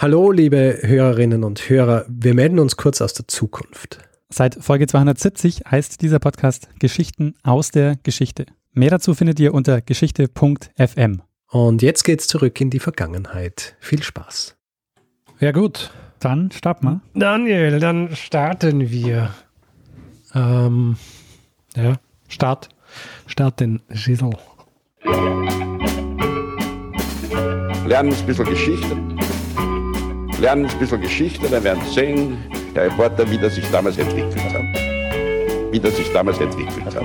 [0.00, 2.04] Hallo, liebe Hörerinnen und Hörer.
[2.08, 3.98] Wir melden uns kurz aus der Zukunft.
[4.28, 8.46] Seit Folge 270 heißt dieser Podcast Geschichten aus der Geschichte.
[8.72, 11.22] Mehr dazu findet ihr unter geschichte.fm.
[11.50, 13.74] Und jetzt geht's zurück in die Vergangenheit.
[13.80, 14.56] Viel Spaß.
[15.40, 15.90] Ja, gut.
[16.20, 17.00] Dann starten wir.
[17.14, 19.34] Daniel, dann starten wir.
[20.32, 20.96] Ähm,
[21.74, 21.94] ja,
[22.28, 22.68] Start.
[23.26, 24.30] Start den Schissel.
[27.84, 28.96] Lernen ein bisschen Geschichte
[30.38, 32.38] lernen ein bisschen Geschichte, dann werden Sie sehen,
[32.74, 35.72] der Reporter, wie das sich damals entwickelt hat.
[35.72, 37.04] Wie das sich damals entwickelt hat.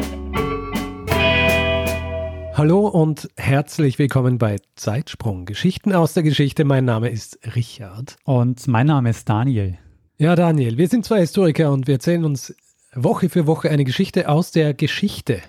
[2.55, 5.45] Hallo und herzlich willkommen bei Zeitsprung.
[5.45, 6.63] Geschichten aus der Geschichte.
[6.63, 8.17] Mein Name ist Richard.
[8.23, 9.79] Und mein Name ist Daniel.
[10.17, 12.55] Ja, Daniel, wir sind zwei Historiker und wir erzählen uns
[12.93, 15.41] Woche für Woche eine Geschichte aus der Geschichte.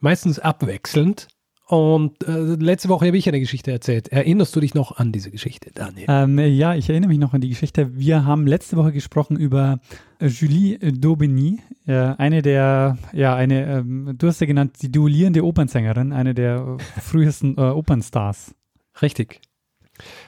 [0.00, 1.28] Meistens abwechselnd.
[1.68, 4.08] Und äh, letzte Woche habe ich eine Geschichte erzählt.
[4.08, 6.06] Erinnerst du dich noch an diese Geschichte, Daniel?
[6.08, 7.96] Ähm, ja, ich erinnere mich noch an die Geschichte.
[7.98, 9.80] Wir haben letzte Woche gesprochen über
[10.20, 16.12] Julie Daubigny, äh, eine der, ja, eine, ähm, du hast ja genannt, die duellierende Opernsängerin,
[16.12, 18.54] eine der frühesten äh, Opernstars.
[19.02, 19.40] Richtig.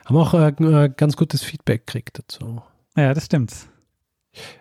[0.06, 2.62] Haben auch äh, ganz gutes Feedback gekriegt dazu.
[2.96, 3.54] Ja, das stimmt.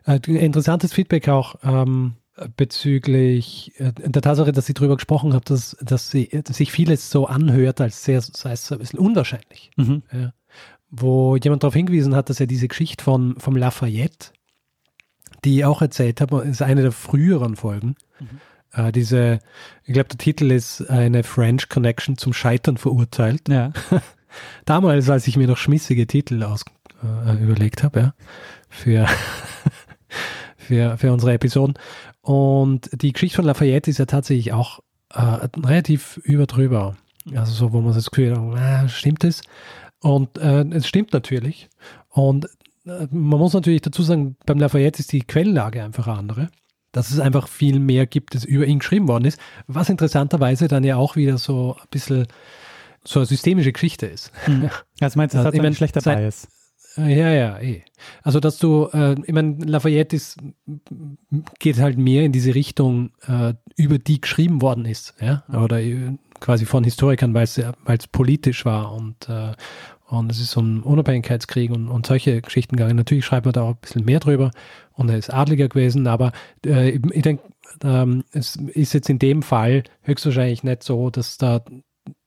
[0.06, 1.56] Äh, interessantes Feedback auch.
[1.64, 2.14] Ähm,
[2.56, 7.10] bezüglich äh, der Tatsache, dass sie darüber gesprochen hat, dass, dass, sie, dass sich vieles
[7.10, 9.72] so anhört, als sehr, sei es ein bisschen unwahrscheinlich.
[9.76, 10.04] Mhm.
[10.12, 10.34] Ja.
[10.90, 14.32] Wo jemand darauf hingewiesen hat, dass er diese Geschichte von, vom Lafayette,
[15.44, 17.96] die ich auch erzählt habe, ist eine der früheren Folgen.
[18.20, 18.40] Mhm.
[18.74, 19.40] Äh, diese,
[19.84, 23.50] ich glaube, der Titel ist eine French Connection zum Scheitern verurteilt.
[23.50, 23.72] Ja.
[24.66, 26.64] Damals, als ich mir noch schmissige Titel aus,
[27.04, 28.14] äh, überlegt habe, ja,
[28.70, 29.08] für,
[30.58, 31.76] für, für unsere Episoden.
[32.28, 34.82] Und die Geschichte von Lafayette ist ja tatsächlich auch
[35.14, 36.98] äh, relativ überdrüber.
[37.34, 39.44] Also so, wo man das Gefühl hat, äh, stimmt es?
[40.02, 41.70] Und äh, es stimmt natürlich.
[42.10, 42.48] Und
[42.86, 46.50] äh, man muss natürlich dazu sagen, beim Lafayette ist die Quellenlage einfach andere.
[46.92, 49.40] Dass es einfach viel mehr gibt, das über ihn geschrieben worden ist.
[49.68, 52.28] Was interessanterweise dann ja auch wieder so ein bisschen
[53.06, 54.34] so eine systemische Geschichte ist.
[54.48, 54.70] Mhm.
[55.00, 56.50] Also meinst du, das also, hat ein schlechter Bias?
[56.98, 57.84] Ja, ja, eh.
[58.24, 60.38] Also, dass du, äh, ich meine, Lafayette ist,
[61.60, 66.18] geht halt mehr in diese Richtung, äh, über die geschrieben worden ist, ja, oder äh,
[66.40, 69.52] quasi von Historikern, weil es politisch war und, äh,
[70.08, 72.96] und es ist so ein Unabhängigkeitskrieg und, und solche Geschichten gegangen.
[72.96, 74.52] Natürlich schreibt man da auch ein bisschen mehr drüber
[74.94, 76.32] und er ist Adliger gewesen, aber
[76.66, 77.44] äh, ich denke,
[77.84, 81.62] ähm, es ist jetzt in dem Fall höchstwahrscheinlich nicht so, dass da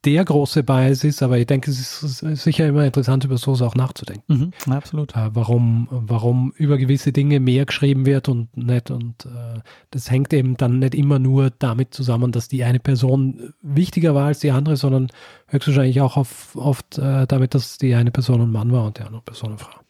[0.05, 3.75] der große Bias ist, aber ich denke, es ist sicher immer interessant, über sowas auch
[3.75, 4.53] nachzudenken.
[4.67, 5.15] Mhm, absolut.
[5.15, 8.91] Äh, warum, warum über gewisse Dinge mehr geschrieben wird und nicht.
[8.91, 13.53] Und äh, das hängt eben dann nicht immer nur damit zusammen, dass die eine Person
[13.61, 15.09] wichtiger war als die andere, sondern
[15.49, 19.03] höchstwahrscheinlich auch auf, oft äh, damit, dass die eine Person ein Mann war und die
[19.03, 19.81] andere Person eine Frau.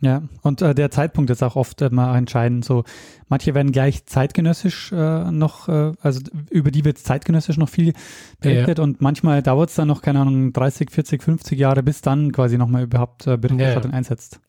[0.00, 2.64] Ja, und äh, der Zeitpunkt ist auch oft immer entscheidend.
[2.64, 2.84] So,
[3.28, 6.20] manche werden gleich zeitgenössisch äh, noch, äh, also
[6.50, 7.94] über die wird zeitgenössisch noch viel
[8.40, 8.84] berichtet ja.
[8.84, 12.58] und manchmal dauert es dann noch, keine Ahnung, 30, 40, 50 Jahre, bis dann quasi
[12.58, 13.96] nochmal überhaupt äh, Berichterstattung ja.
[13.98, 14.40] einsetzt.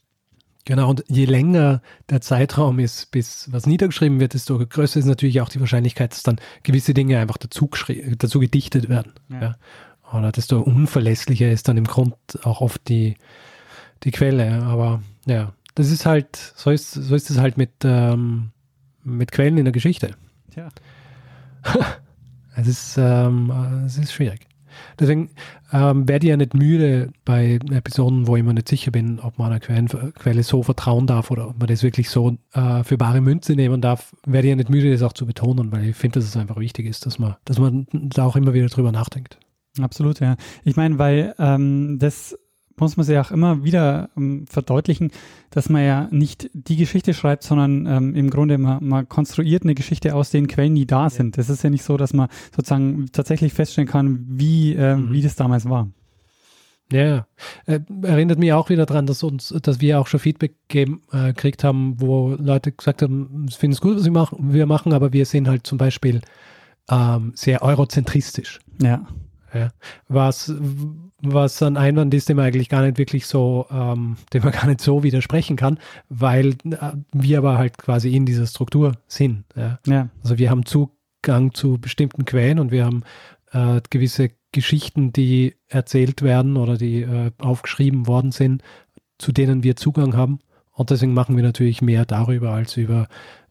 [0.66, 5.42] Genau, und je länger der Zeitraum ist, bis was niedergeschrieben wird, desto größer ist natürlich
[5.42, 7.72] auch die Wahrscheinlichkeit, dass dann gewisse Dinge einfach dazu,
[8.18, 9.14] dazu gedichtet werden.
[9.30, 9.56] Ja.
[10.14, 13.16] Oder desto unverlässlicher ist dann im Grund auch oft die,
[14.04, 14.62] die Quelle.
[14.64, 18.52] Aber ja, das ist halt, so ist, so ist es halt mit, ähm,
[19.04, 20.16] mit Quellen in der Geschichte.
[20.52, 20.70] Tja.
[22.56, 23.52] es ist, ähm,
[23.86, 24.50] es ist schwierig.
[25.00, 25.30] Deswegen
[25.72, 29.38] ähm, werde ich ja nicht müde bei Episoden, wo ich mir nicht sicher bin, ob
[29.38, 32.98] man einer Quellen, Quelle so vertrauen darf oder ob man das wirklich so äh, für
[32.98, 35.96] bare Münze nehmen darf, werde ich ja nicht müde, das auch zu betonen, weil ich
[35.96, 38.92] finde, dass es einfach wichtig ist, dass man, dass man da auch immer wieder drüber
[38.92, 39.40] nachdenkt.
[39.80, 40.36] Absolut, ja.
[40.64, 42.38] Ich meine, weil ähm, das
[42.80, 45.12] muss man sich auch immer wieder ähm, verdeutlichen,
[45.50, 49.76] dass man ja nicht die Geschichte schreibt, sondern ähm, im Grunde man, man, konstruiert eine
[49.76, 51.38] Geschichte aus den Quellen, die da sind.
[51.38, 55.12] Das ist ja nicht so, dass man sozusagen tatsächlich feststellen kann, wie, äh, mhm.
[55.12, 55.90] wie das damals war.
[56.92, 57.28] Ja,
[57.68, 61.28] äh, erinnert mich auch wieder daran, dass uns, dass wir auch schon Feedback gegeben, äh,
[61.28, 64.94] gekriegt haben, wo Leute gesagt haben, ich finde es gut, was wir machen, wir machen,
[64.94, 66.22] aber wir sind halt zum Beispiel
[66.90, 68.60] ähm, sehr eurozentristisch.
[68.82, 69.06] Ja.
[69.54, 69.70] Ja.
[70.08, 70.54] Was
[71.22, 74.68] was ein Einwand ist, dem man eigentlich gar nicht wirklich so, ähm, dem man gar
[74.68, 75.80] nicht so widersprechen kann,
[76.10, 79.46] weil äh, wir aber halt quasi in dieser Struktur sind.
[79.56, 79.80] Ja?
[79.86, 80.10] ja.
[80.24, 83.04] Also wir haben Zugang zu bestimmten Quellen und wir haben
[83.52, 88.64] äh, gewisse Geschichten, die erzählt werden oder die äh, aufgeschrieben worden sind,
[89.18, 90.40] zu denen wir Zugang haben.
[90.74, 93.08] Und deswegen machen wir natürlich mehr darüber als über,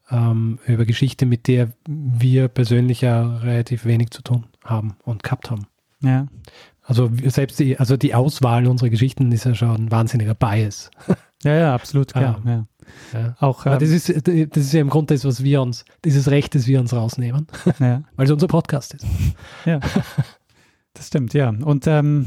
[0.09, 5.51] ähm, über Geschichte, mit der wir persönlich ja relativ wenig zu tun haben und gehabt
[5.51, 5.67] haben.
[6.01, 6.27] Ja.
[6.83, 10.91] Also selbst die, also die Auswahl unserer Geschichten ist ja schon ein wahnsinniger Bias.
[11.43, 12.41] Ja, ja, absolut, klar.
[12.43, 12.49] Ah.
[12.49, 12.65] ja.
[13.13, 13.35] Ja.
[13.39, 16.29] Auch, Aber ähm, das ist, das ist ja im Grunde das, was wir uns, dieses
[16.29, 17.47] Recht, das wir uns rausnehmen,
[17.79, 18.03] ja.
[18.17, 19.05] weil es unser Podcast ist.
[19.63, 19.79] Ja,
[20.93, 21.49] das stimmt, ja.
[21.49, 22.25] Und ähm,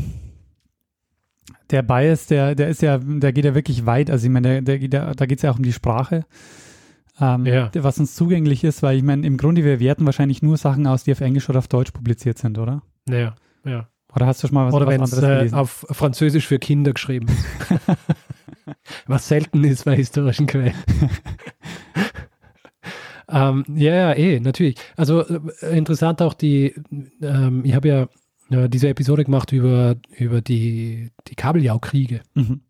[1.70, 4.10] der Bias, der, der ist ja, der geht ja wirklich weit.
[4.10, 6.24] Also ich meine, der, der, da geht es ja auch um die Sprache,
[7.20, 7.70] ähm, Ja.
[7.74, 11.04] was uns zugänglich ist, weil ich meine, im Grunde, wir werten wahrscheinlich nur Sachen aus,
[11.04, 12.82] die auf Englisch oder auf Deutsch publiziert sind, oder?
[13.08, 13.88] Ja, ja.
[14.14, 15.54] Oder hast du schon mal was, Oder was anderes äh, gelesen?
[15.54, 17.26] auf Französisch für Kinder geschrieben.
[19.06, 20.74] Was selten ist bei historischen Quellen.
[23.28, 24.76] ähm, ja, ja, eh, natürlich.
[24.96, 26.74] Also äh, interessant auch die,
[27.22, 28.08] ähm, ich habe ja
[28.50, 32.20] äh, diese Episode gemacht über, über die, die Kabeljau-Kriege.
[32.34, 32.60] mhm.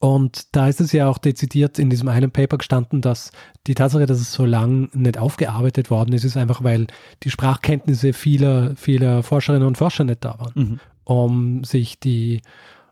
[0.00, 3.30] Und da ist es ja auch dezidiert in diesem einen Paper gestanden, dass
[3.68, 6.88] die Tatsache, dass es so lang nicht aufgearbeitet worden ist, ist einfach, weil
[7.22, 10.80] die Sprachkenntnisse vieler, vieler Forscherinnen und Forscher nicht da waren, Mhm.
[11.04, 12.42] um sich die,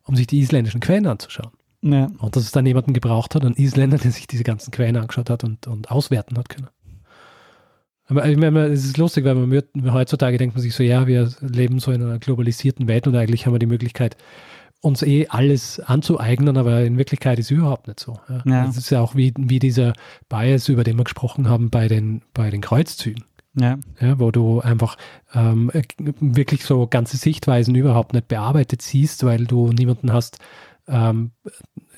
[0.05, 1.51] um sich die isländischen Quellen anzuschauen.
[1.83, 4.97] Ja, Und dass es dann jemanden gebraucht hat, einen Isländer, der sich diese ganzen Quellen
[4.97, 6.69] angeschaut hat und, und auswerten hat können.
[8.07, 9.63] Aber ich meine, es ist lustig, weil man
[9.93, 13.47] heutzutage denkt man sich so, ja, wir leben so in einer globalisierten Welt und eigentlich
[13.47, 14.17] haben wir die Möglichkeit,
[14.81, 18.19] uns eh alles anzueignen, aber in Wirklichkeit ist es überhaupt nicht so.
[18.29, 18.43] Ja.
[18.47, 18.67] Ja.
[18.67, 19.93] Das ist ja auch wie, wie dieser
[20.29, 23.25] Bias, über den wir gesprochen haben bei den, bei den Kreuzzügen
[23.55, 24.97] ja, ja, wo du einfach
[25.35, 30.39] ähm, äh, wirklich so ganze Sichtweisen überhaupt nicht bearbeitet siehst, weil du niemanden hast
[30.87, 31.33] ähm,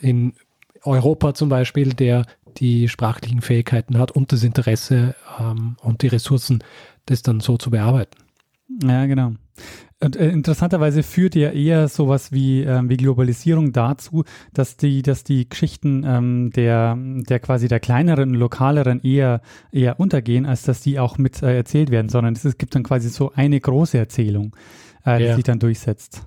[0.00, 0.34] in
[0.82, 2.24] Europa zum Beispiel, der
[2.56, 6.62] die sprachlichen Fähigkeiten hat und das Interesse ähm, und die Ressourcen,
[7.06, 8.18] das dann so zu bearbeiten.
[8.82, 9.32] ja, genau.
[10.02, 15.22] Und äh, interessanterweise führt ja eher sowas wie, ähm, wie Globalisierung dazu, dass die, dass
[15.22, 20.98] die Geschichten ähm, der, der quasi der kleineren, lokaleren eher, eher untergehen, als dass die
[20.98, 24.56] auch mit äh, erzählt werden, sondern es, es gibt dann quasi so eine große Erzählung,
[25.04, 25.34] äh, die Ja.
[25.36, 26.26] sich dann durchsetzt.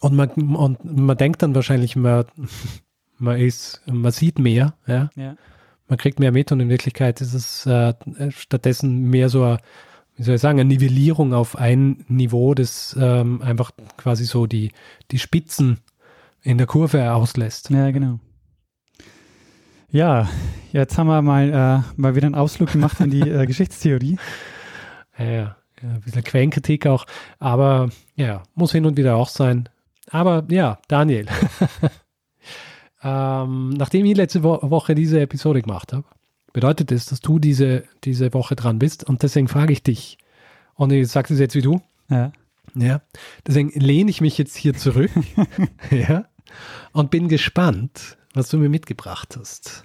[0.00, 2.24] Und man, und man denkt dann wahrscheinlich, man,
[3.18, 5.36] man, ist, man sieht mehr, ja, Ja.
[5.88, 7.94] man kriegt mehr mit und in Wirklichkeit ist es äh,
[8.30, 9.58] stattdessen mehr so, eine,
[10.16, 14.70] wie soll ich sagen, eine Nivellierung auf ein Niveau, das ähm, einfach quasi so die,
[15.10, 15.80] die Spitzen
[16.42, 17.70] in der Kurve auslässt.
[17.70, 18.20] Ja, genau.
[19.90, 20.28] Ja,
[20.72, 24.18] jetzt haben wir mal, äh, mal wieder einen Ausflug gemacht in die äh, Geschichtstheorie.
[25.18, 27.06] Ja, ja, ein bisschen Quellenkritik auch,
[27.38, 29.68] aber ja, muss hin und wieder auch sein.
[30.10, 31.26] Aber ja, Daniel,
[33.02, 36.04] ähm, nachdem ich letzte Wo Woche diese Episode gemacht habe,
[36.54, 40.16] bedeutet das, dass du diese, diese Woche dran bist und deswegen frage ich dich,
[40.74, 42.32] und ich sage es jetzt wie du, Ja.
[42.76, 43.02] Ja,
[43.46, 45.10] deswegen lehne ich mich jetzt hier zurück
[45.90, 46.24] ja,
[46.92, 49.84] und bin gespannt, was du mir mitgebracht hast.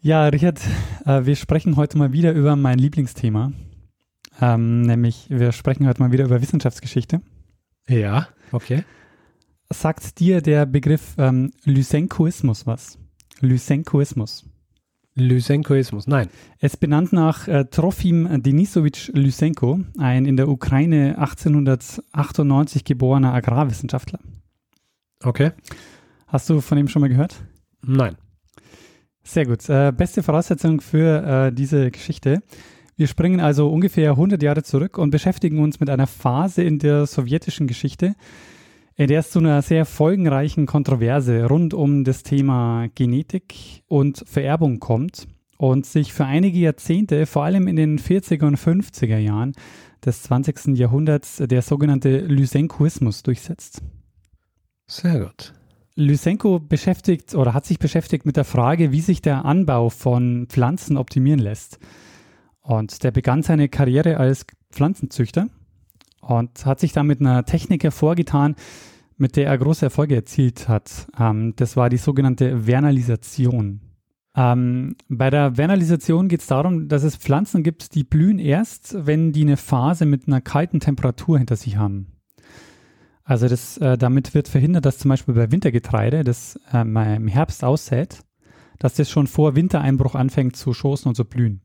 [0.00, 0.60] Ja, Richard,
[1.04, 3.52] äh, wir sprechen heute mal wieder über mein Lieblingsthema.
[4.40, 7.20] Ähm, nämlich, wir sprechen heute mal wieder über Wissenschaftsgeschichte.
[7.86, 8.84] Ja, okay.
[9.68, 12.98] Sagt dir der Begriff ähm, Lysenkoismus was?
[13.40, 14.46] Lysenkoismus.
[15.14, 16.28] Lysenkoismus, nein.
[16.58, 24.20] Es benannt nach äh, Trofim Denisowitsch Lysenko, ein in der Ukraine 1898 geborener Agrarwissenschaftler.
[25.22, 25.52] Okay.
[26.26, 27.36] Hast du von ihm schon mal gehört?
[27.82, 28.16] Nein.
[29.22, 29.68] Sehr gut.
[29.68, 32.42] Äh, beste Voraussetzung für äh, diese Geschichte.
[32.96, 37.06] Wir springen also ungefähr 100 Jahre zurück und beschäftigen uns mit einer Phase in der
[37.06, 38.14] sowjetischen Geschichte,
[39.02, 44.78] in der es zu einer sehr folgenreichen Kontroverse rund um das Thema Genetik und Vererbung
[44.78, 45.26] kommt
[45.58, 49.54] und sich für einige Jahrzehnte, vor allem in den 40er und 50er Jahren
[50.06, 50.78] des 20.
[50.78, 53.82] Jahrhunderts, der sogenannte Lysenkoismus durchsetzt.
[54.86, 55.52] Sehr gut.
[55.96, 60.96] Lysenko beschäftigt oder hat sich beschäftigt mit der Frage, wie sich der Anbau von Pflanzen
[60.96, 61.80] optimieren lässt.
[62.60, 65.48] Und der begann seine Karriere als Pflanzenzüchter
[66.20, 68.54] und hat sich dann mit einer Technik hervorgetan,
[69.22, 71.06] mit der er große Erfolge erzielt hat.
[71.18, 73.80] Ähm, das war die sogenannte Vernalisation.
[74.34, 79.32] Ähm, bei der Vernalisation geht es darum, dass es Pflanzen gibt, die blühen erst, wenn
[79.32, 82.08] die eine Phase mit einer kalten Temperatur hinter sich haben.
[83.22, 87.28] Also das, äh, damit wird verhindert, dass zum Beispiel bei Wintergetreide, das äh, man im
[87.28, 88.24] Herbst aussät,
[88.80, 91.60] dass das schon vor Wintereinbruch anfängt zu schoßen und zu blühen.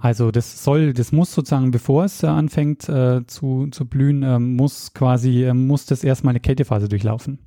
[0.00, 4.38] Also das soll, das muss sozusagen, bevor es äh, anfängt äh, zu, zu blühen, äh,
[4.38, 7.38] muss quasi, äh, muss das erstmal eine Kältephase durchlaufen.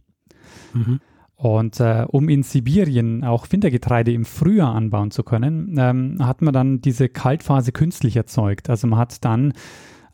[0.74, 1.00] Mhm.
[1.36, 6.54] Und äh, um in Sibirien auch Wintergetreide im Frühjahr anbauen zu können, ähm, hat man
[6.54, 8.72] dann diese Kaltphase künstlich erzeugt.
[8.72, 9.54] Also man hat dann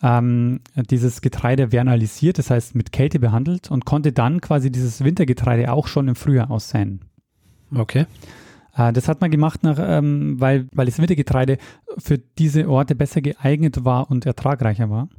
[0.01, 5.71] ähm, dieses Getreide vernalisiert, das heißt mit Kälte behandelt und konnte dann quasi dieses Wintergetreide
[5.71, 7.05] auch schon im Frühjahr aussäen.
[7.73, 8.05] Okay.
[8.75, 11.57] Äh, das hat man gemacht, nach, ähm, weil, weil das Wintergetreide
[11.97, 15.09] für diese Orte besser geeignet war und ertragreicher war.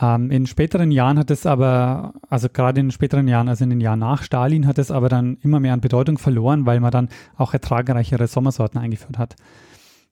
[0.00, 3.70] Ähm, in späteren Jahren hat es aber, also gerade in den späteren Jahren, also in
[3.70, 6.90] den Jahren nach Stalin, hat es aber dann immer mehr an Bedeutung verloren, weil man
[6.90, 9.36] dann auch ertragreichere Sommersorten eingeführt hat.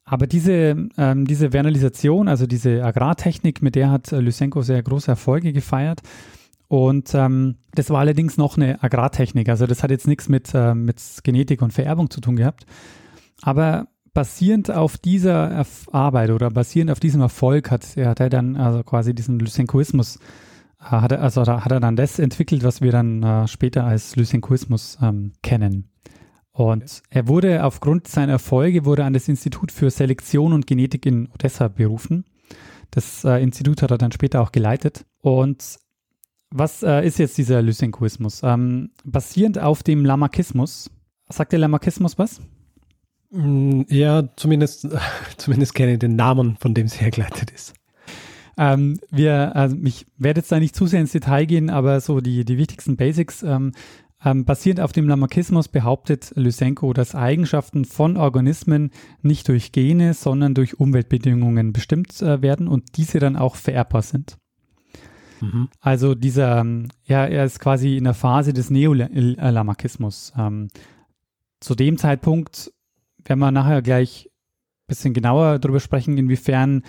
[0.04, 5.10] Aber diese, ähm, diese Vernalisation, also diese Agrartechnik, mit der hat äh, Lysenko sehr große
[5.10, 6.00] Erfolge gefeiert.
[6.68, 9.48] Und ähm, das war allerdings noch eine Agrartechnik.
[9.48, 12.66] Also das hat jetzt nichts mit, äh, mit Genetik und Vererbung zu tun gehabt.
[13.40, 18.56] Aber basierend auf dieser Erf Arbeit oder basierend auf diesem Erfolg hat, hat er dann
[18.56, 20.16] also quasi diesen Lysenkoismus,
[20.80, 24.16] äh, hat er, also hat er dann das entwickelt, was wir dann äh, später als
[24.16, 25.90] Lysenkoismus ähm, kennen.
[26.52, 31.28] Und er wurde aufgrund seiner Erfolge wurde an das Institut für Selektion und Genetik in
[31.32, 32.24] Odessa berufen.
[32.90, 35.06] Das äh, Institut hat er dann später auch geleitet.
[35.20, 35.78] Und
[36.50, 38.42] was äh, ist jetzt dieser Lysenkoismus?
[38.42, 40.90] Ähm, basierend auf dem Lamarckismus.
[41.28, 42.40] Sagt der Lamarckismus was?
[43.30, 44.88] Mm, ja, zumindest,
[45.36, 47.74] zumindest kenne ich den Namen, von dem es hergeleitet ist.
[48.56, 52.20] Ähm, wir, also ich werde jetzt da nicht zu sehr ins Detail gehen, aber so
[52.20, 53.42] die, die wichtigsten Basics.
[53.42, 53.72] Ähm,
[54.24, 58.90] ähm, basierend auf dem Lamarckismus behauptet Lysenko, dass Eigenschaften von Organismen
[59.22, 64.36] nicht durch Gene, sondern durch Umweltbedingungen bestimmt äh, werden und diese dann auch vererbbar sind.
[65.40, 65.68] Mhm.
[65.80, 70.32] Also dieser, ähm, ja, er ist quasi in der Phase des Neolamarckismus.
[70.36, 70.68] Ähm,
[71.60, 72.72] zu dem Zeitpunkt
[73.24, 76.82] werden wir nachher gleich ein bisschen genauer darüber sprechen, inwiefern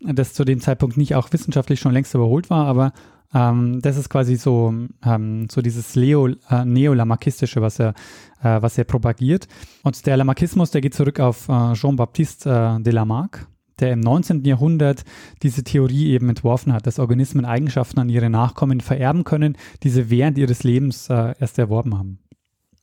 [0.00, 2.92] das zu dem Zeitpunkt nicht auch wissenschaftlich schon längst überholt war, aber
[3.34, 7.94] ähm, das ist quasi so, ähm, so dieses Leo, äh, Neolamarckistische, was er,
[8.42, 9.48] äh, was er propagiert.
[9.82, 13.46] Und der Lamarckismus, der geht zurück auf äh, Jean-Baptiste äh, de Lamarck,
[13.82, 14.44] der im 19.
[14.44, 15.04] Jahrhundert
[15.42, 20.08] diese Theorie eben entworfen hat, dass Organismen Eigenschaften an ihre Nachkommen vererben können, die sie
[20.08, 22.18] während ihres Lebens äh, erst erworben haben.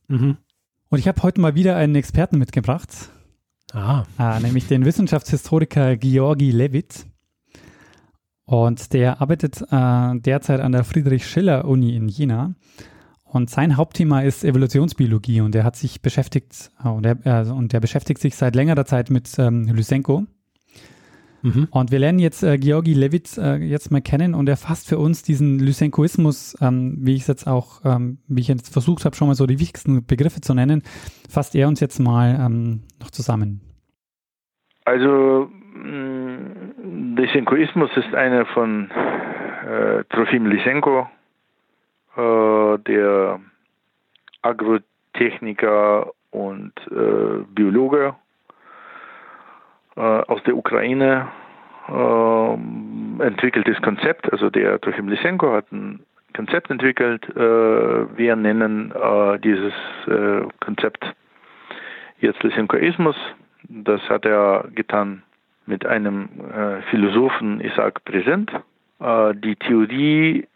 [0.08, 0.36] Mhm.
[0.90, 2.90] Und ich habe heute mal wieder einen Experten mitgebracht,
[3.72, 4.04] ah.
[4.18, 7.06] äh, nämlich den Wissenschaftshistoriker Georgi Levit.
[8.44, 12.54] Und der arbeitet äh, derzeit an der Friedrich-Schiller-Uni in Jena.
[13.22, 17.72] Und sein Hauptthema ist Evolutionsbiologie und er hat sich beschäftigt, äh, und, er, äh, und
[17.72, 20.26] er beschäftigt sich seit längerer Zeit mit ähm, Lysenko.
[21.42, 21.68] Mhm.
[21.70, 24.98] Und wir lernen jetzt äh, Georgi Levit äh, jetzt mal kennen und er fasst für
[24.98, 29.16] uns diesen Lysenkoismus, ähm, wie ich es jetzt auch, ähm, wie ich jetzt versucht habe,
[29.16, 30.82] schon mal so die wichtigsten Begriffe zu nennen,
[31.28, 33.60] fasst er uns jetzt mal ähm, noch zusammen.
[34.84, 35.50] Also
[35.82, 41.08] Mm, Lysenkoismus ist einer von äh, Trofim Lysenko,
[42.16, 43.40] äh, der
[44.42, 48.14] Agrotechniker und äh, Biologe
[50.00, 51.28] aus der Ukraine
[51.88, 52.52] äh,
[53.22, 54.32] entwickeltes Konzept.
[54.32, 56.00] Also der Trofim Lysenko hat ein
[56.34, 57.28] Konzept entwickelt.
[57.36, 57.38] Äh,
[58.16, 58.92] wir nennen
[59.42, 59.74] dieses
[60.60, 61.04] Konzept
[62.20, 63.16] jetzt Lysenkoismus.
[63.68, 65.22] Das hat er getan
[65.66, 68.50] mit einem äh, Philosophen Isaac Präsent.
[69.00, 70.46] Äh, die Theorie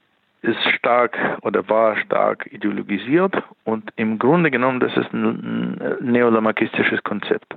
[0.42, 3.34] ist stark oder war stark ideologisiert
[3.64, 7.56] und im Grunde genommen, das ist ein neolamarkistisches Konzept.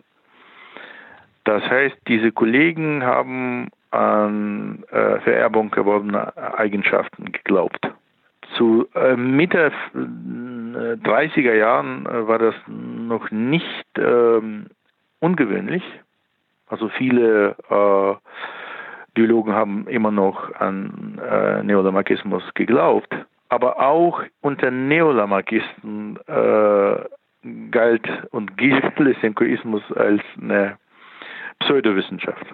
[1.48, 7.80] Das heißt, diese Kollegen haben an äh, Vererbung erworbener Eigenschaften geglaubt.
[8.58, 14.66] Zu äh, Mitte 30er äh, Jahren äh, war das noch nicht ähm,
[15.22, 15.84] ungewöhnlich,
[16.68, 18.16] also viele äh,
[19.14, 23.16] Biologen haben immer noch an äh, Neolamarckismus geglaubt,
[23.48, 26.20] aber auch unter Neolamarckisten
[27.72, 30.78] galt und gilt Lysenkoismus als eine
[31.60, 32.46] Pseudowissenschaft.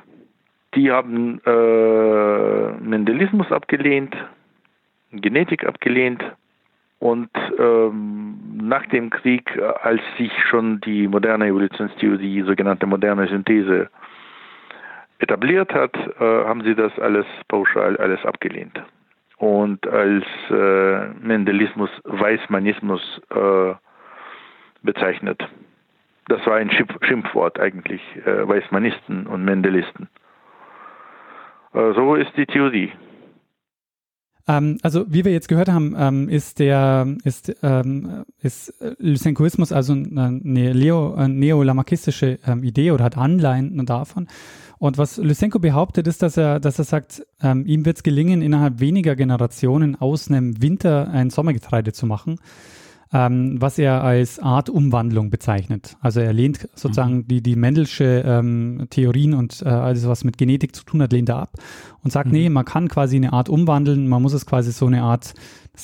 [0.75, 4.15] Die haben äh, Mendelismus abgelehnt,
[5.11, 6.23] Genetik abgelehnt
[6.99, 7.29] und
[7.59, 13.89] ähm, nach dem Krieg, als sich schon die moderne Evolutionstheorie, die sogenannte moderne Synthese,
[15.19, 18.81] etabliert hat, äh, haben sie das alles pauschal alles abgelehnt.
[19.37, 23.73] Und als äh, Mendelismus, Weismannismus äh,
[24.81, 25.41] bezeichnet.
[26.27, 30.09] Das war ein Schimpfwort eigentlich, äh, Weismannisten und Mendelisten.
[31.73, 32.91] Äh, so ist die Theorie.
[34.47, 39.93] Ähm, also wie wir jetzt gehört haben, ähm, ist der ist ähm, ist Lysenkoismus also
[39.93, 44.27] eine Leo, eine neolamarkistische ähm, Idee oder hat Anleihen davon.
[44.79, 48.41] Und was Lysenko behauptet, ist, dass er, dass er sagt, ähm, ihm wird es gelingen,
[48.41, 52.37] innerhalb weniger Generationen aus einem Winter ein Sommergetreide zu machen
[53.13, 55.95] ähm, was er als Artumwandlung bezeichnet.
[56.01, 57.27] Also er lehnt sozusagen mhm.
[57.27, 61.29] die, die Mendelsche ähm, Theorien und äh, alles, was mit Genetik zu tun hat, lehnt
[61.29, 61.51] er ab
[62.03, 62.33] und sagt, mhm.
[62.33, 65.35] nee, man kann quasi eine Art umwandeln, man muss es quasi so eine Art,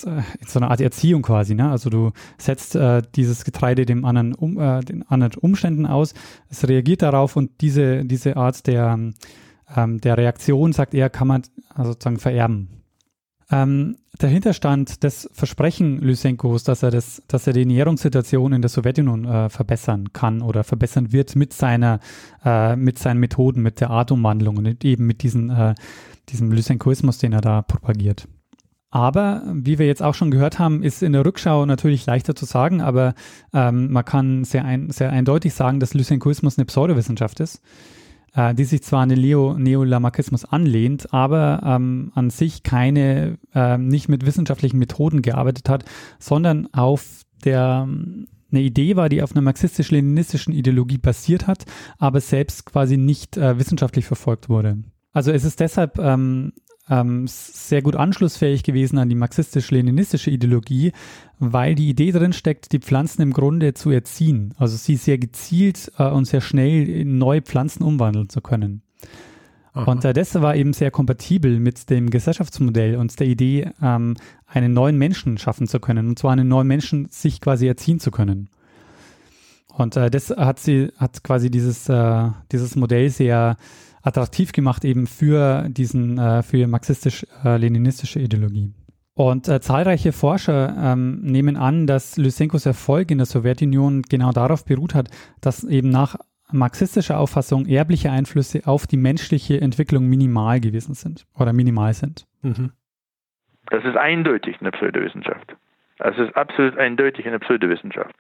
[0.05, 1.69] äh, so eine Art Erziehung quasi, ne?
[1.69, 6.15] Also du setzt äh, dieses Getreide dem anderen, um, äh, den anderen Umständen aus,
[6.49, 8.97] es reagiert darauf und diese, diese Art der,
[9.75, 11.43] ähm, der Reaktion, sagt er, kann man
[11.75, 12.78] also sozusagen vererben.
[13.51, 18.69] Ähm, dahinter stand das Versprechen Lysenkos, dass er das, dass er die Nährungssituation in der
[18.69, 21.99] Sowjetunion äh, verbessern kann oder verbessern wird mit seiner,
[22.45, 25.73] äh, mit seinen Methoden, mit der Atomwandlung und eben mit diesen, äh,
[26.29, 28.27] diesem Lysenkoismus, den er da propagiert.
[28.91, 32.45] Aber wie wir jetzt auch schon gehört haben, ist in der Rückschau natürlich leichter zu
[32.45, 33.13] sagen, aber
[33.53, 37.61] ähm, man kann sehr, ein, sehr eindeutig sagen, dass Lysenkoismus eine Pseudowissenschaft ist
[38.35, 43.77] äh, die sich zwar an den Leo Neolamarckismus anlehnt, aber ähm, an sich keine, äh,
[43.77, 45.85] nicht mit wissenschaftlichen Methoden gearbeitet hat,
[46.19, 47.87] sondern auf der
[48.51, 51.65] eine Idee war, die auf einer marxistisch-leninistischen Ideologie basiert hat,
[51.97, 54.83] aber selbst quasi nicht äh, wissenschaftlich verfolgt wurde.
[55.11, 56.53] Also es ist deshalb ähm,
[56.89, 60.91] ähm, sehr gut anschlussfähig gewesen an die marxistisch-leninistische Ideologie,
[61.37, 64.53] weil die Idee drin steckt, die Pflanzen im Grunde zu erziehen.
[64.57, 68.81] Also sie sehr gezielt äh, und sehr schnell in neue Pflanzen umwandeln zu können.
[69.73, 69.91] Aha.
[69.91, 74.15] Und äh, das war eben sehr kompatibel mit dem Gesellschaftsmodell und der Idee, ähm,
[74.47, 76.09] einen neuen Menschen schaffen zu können.
[76.09, 78.49] Und zwar einen neuen Menschen sich quasi erziehen zu können.
[79.67, 83.57] Und äh, das hat sie, hat quasi dieses, äh, dieses Modell sehr
[84.09, 88.73] attraktiv gemacht eben für diesen, äh, für marxistisch-leninistische Ideologie.
[89.15, 94.65] Und äh, zahlreiche Forscher ähm, nehmen an, dass Lysenkos Erfolg in der Sowjetunion genau darauf
[94.65, 95.09] beruht hat,
[95.41, 96.15] dass eben nach
[96.51, 102.25] marxistischer Auffassung erbliche Einflüsse auf die menschliche Entwicklung minimal gewesen sind oder minimal sind.
[102.41, 102.71] Mhm.
[103.69, 105.55] Das ist eindeutig eine Pseudowissenschaft.
[105.97, 108.15] Das ist absolut eindeutig eine Pseudowissenschaft.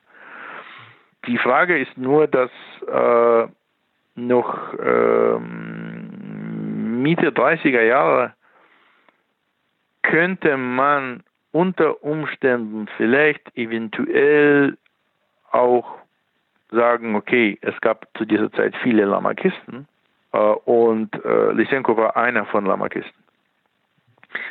[1.27, 2.51] Die Frage ist nur, dass
[2.87, 3.47] äh,
[4.15, 5.78] noch ähm,
[7.01, 8.33] Mitte 30er Jahre
[10.01, 14.77] könnte man unter Umständen vielleicht eventuell
[15.51, 15.99] auch
[16.71, 19.87] sagen, okay, es gab zu dieser Zeit viele Lamarckisten
[20.33, 23.19] äh, und äh, Lysenko war einer von Lamarckisten.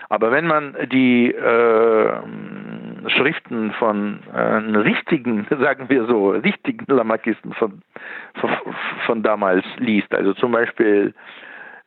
[0.09, 2.13] Aber wenn man die äh,
[3.11, 4.39] Schriften von äh,
[4.79, 7.83] richtigen, sagen wir so, richtigen Lamarckisten von,
[8.35, 8.51] von,
[9.07, 11.15] von damals liest, also zum Beispiel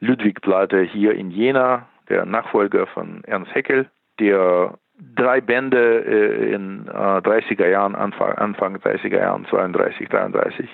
[0.02, 4.74] Ludwig Plate hier in Jena, der Nachfolger von Ernst Haeckel, der
[5.16, 10.70] drei Bände äh, in äh, 30er Jahren, Anfang, Anfang 30er Jahren, 32, 33,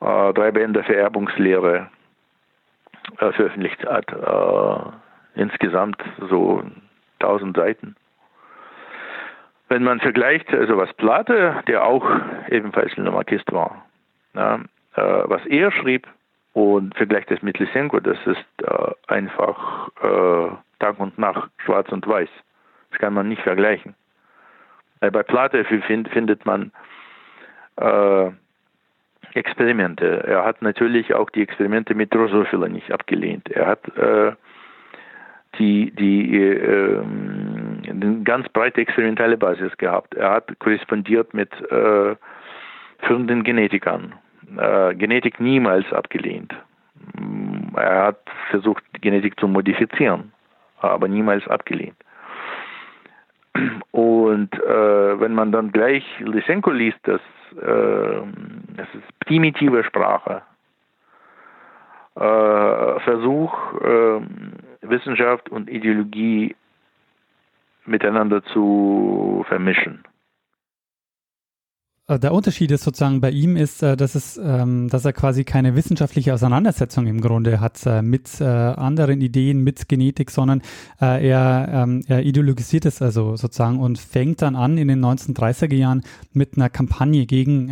[0.00, 1.88] äh, drei Bände Vererbungslehre
[3.18, 4.12] äh, veröffentlicht hat.
[4.12, 6.62] Äh, insgesamt so
[7.20, 7.96] 1000 Seiten.
[9.68, 12.04] Wenn man vergleicht, also was Platte, der auch
[12.48, 13.86] ebenfalls ein Lamarckist war,
[14.34, 14.58] äh,
[14.96, 16.08] was er schrieb
[16.52, 22.06] und vergleicht das mit Lysenko, das ist äh, einfach äh, Tag und Nacht, schwarz und
[22.06, 22.28] weiß.
[22.90, 23.94] Das kann man nicht vergleichen.
[25.00, 26.72] Bei Platte find, findet man
[27.76, 28.30] äh,
[29.34, 30.24] Experimente.
[30.26, 33.48] Er hat natürlich auch die Experimente mit Drosophila nicht abgelehnt.
[33.50, 34.32] Er hat äh,
[35.58, 37.00] die, die äh,
[37.88, 40.14] eine ganz breite experimentelle Basis gehabt.
[40.14, 42.16] Er hat korrespondiert mit äh,
[43.02, 44.14] führenden Genetikern.
[44.56, 46.54] Äh, Genetik niemals abgelehnt.
[47.76, 50.32] Er hat versucht, Genetik zu modifizieren,
[50.80, 51.96] aber niemals abgelehnt.
[53.90, 57.20] Und äh, wenn man dann gleich Lysenko liest, das,
[57.56, 58.22] äh,
[58.76, 60.42] das ist primitive Sprache,
[62.16, 64.20] äh, Versuch, äh,
[64.82, 66.56] Wissenschaft und Ideologie
[67.86, 70.04] miteinander zu vermischen.
[72.10, 75.44] Äh, der Unterschied ist sozusagen bei ihm ist, äh, dass es, ähm, dass er quasi
[75.44, 80.62] keine wissenschaftliche Auseinandersetzung im Grunde hat äh, mit anderen Ideen, mit Genetik, sondern
[80.98, 86.02] er, ähm, er ideologisiert es also sozusagen und fängt dann an in den 1930er Jahren
[86.32, 87.68] mit einer Kampagne gegen,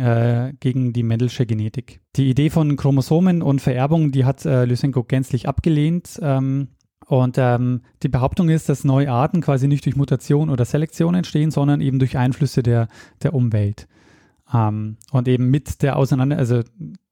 [0.59, 2.01] gegen die Mendelsche Genetik.
[2.15, 6.19] Die Idee von Chromosomen und Vererbung, die hat Lysenko gänzlich abgelehnt.
[6.21, 6.69] Ähm,
[7.07, 11.51] und ähm, die Behauptung ist, dass neue Arten quasi nicht durch Mutation oder Selektion entstehen,
[11.51, 12.87] sondern eben durch Einflüsse der,
[13.23, 13.87] der Umwelt.
[14.53, 16.61] Ähm, und eben mit der Auseinander, also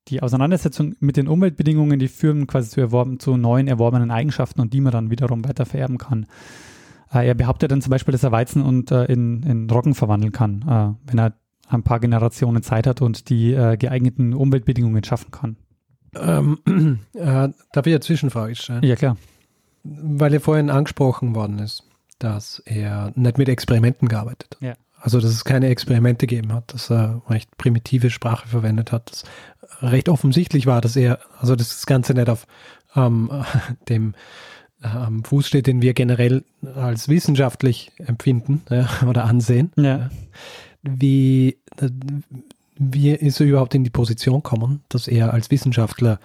[0.07, 4.73] die Auseinandersetzung mit den Umweltbedingungen, die führen quasi zu, erworben, zu neuen erworbenen Eigenschaften und
[4.73, 6.27] die man dann wiederum weiter vererben kann.
[7.13, 10.31] Äh, er behauptet dann zum Beispiel, dass er Weizen und äh, in, in Roggen verwandeln
[10.31, 11.33] kann, äh, wenn er
[11.69, 15.57] ein paar Generationen Zeit hat und die äh, geeigneten Umweltbedingungen schaffen kann.
[16.15, 16.59] Ähm,
[17.13, 18.83] äh, darf ich eine Zwischenfrage stellen?
[18.83, 19.17] Ja, klar.
[19.83, 21.83] Weil er vorhin angesprochen worden ist,
[22.19, 24.61] dass er nicht mit Experimenten gearbeitet hat.
[24.61, 24.73] Ja.
[25.07, 29.23] Also, dass es keine Experimente gegeben hat, dass er recht primitive Sprache verwendet hat, dass
[29.81, 32.45] recht offensichtlich war, dass er, also dass das Ganze nicht auf
[32.93, 33.31] ähm,
[33.87, 34.15] dem
[34.83, 36.43] ähm, Fuß steht, den wir generell
[36.75, 39.71] als wissenschaftlich empfinden ja, oder ansehen.
[39.77, 40.09] Ja.
[40.83, 41.57] Wie,
[42.75, 46.19] wie ist er überhaupt in die Position gekommen, dass er als Wissenschaftler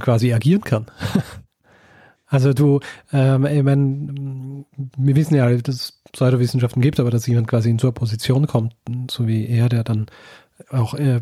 [0.00, 0.86] quasi agieren kann?
[2.26, 2.80] Also du,
[3.12, 4.64] ähm, ich meine,
[4.96, 8.46] wir wissen ja, dass es Pseudowissenschaften gibt, aber dass jemand quasi in so eine Position
[8.46, 8.74] kommt,
[9.10, 10.06] so wie er, der dann
[10.70, 11.20] auch äh,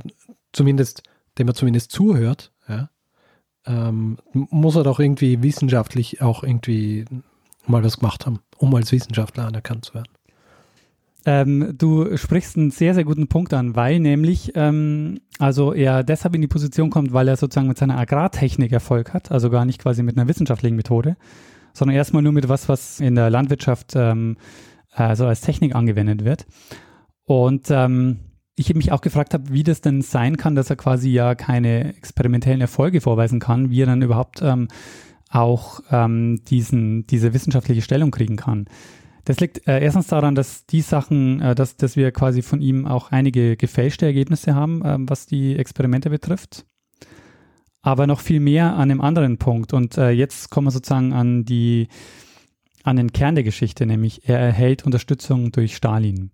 [0.53, 1.03] zumindest,
[1.39, 2.91] dem er zumindest zuhört, ja,
[3.67, 7.05] ähm, muss er doch irgendwie wissenschaftlich auch irgendwie
[7.67, 10.13] mal was gemacht haben, um als Wissenschaftler anerkannt zu werden.
[11.25, 16.35] Ähm, du sprichst einen sehr, sehr guten Punkt an, weil nämlich, ähm, also er deshalb
[16.35, 19.81] in die Position kommt, weil er sozusagen mit seiner Agrartechnik Erfolg hat, also gar nicht
[19.81, 21.17] quasi mit einer wissenschaftlichen Methode,
[21.73, 24.37] sondern erstmal nur mit was, was in der Landwirtschaft ähm,
[24.91, 26.47] also als Technik angewendet wird.
[27.25, 28.19] Und ähm,
[28.55, 31.95] ich mich auch gefragt habe, wie das denn sein kann, dass er quasi ja keine
[31.95, 34.69] experimentellen Erfolge vorweisen kann, wie er dann überhaupt ähm,
[35.31, 38.67] auch ähm, diesen, diese wissenschaftliche Stellung kriegen kann.
[39.25, 42.87] Das liegt äh, erstens daran, dass die Sachen, äh, dass, dass wir quasi von ihm
[42.87, 46.67] auch einige gefälschte Ergebnisse haben, äh, was die Experimente betrifft.
[47.83, 49.73] Aber noch viel mehr an einem anderen Punkt.
[49.73, 51.89] Und äh, jetzt kommen wir sozusagen an die,
[52.83, 56.31] an den Kern der Geschichte, nämlich er erhält Unterstützung durch Stalin.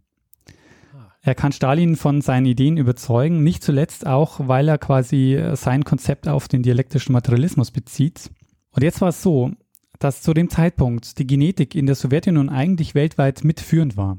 [1.20, 6.29] Er kann Stalin von seinen Ideen überzeugen, nicht zuletzt auch, weil er quasi sein Konzept
[6.29, 8.31] auf den dialektischen Materialismus bezieht.
[8.70, 9.51] Und jetzt war es so,
[9.98, 14.18] dass zu dem Zeitpunkt die Genetik in der Sowjetunion eigentlich weltweit mitführend war.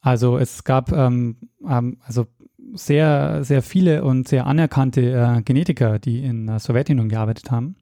[0.00, 1.36] Also es gab ähm,
[1.68, 2.26] ähm, also
[2.74, 7.76] sehr, sehr viele und sehr anerkannte äh, Genetiker, die in der Sowjetunion gearbeitet haben.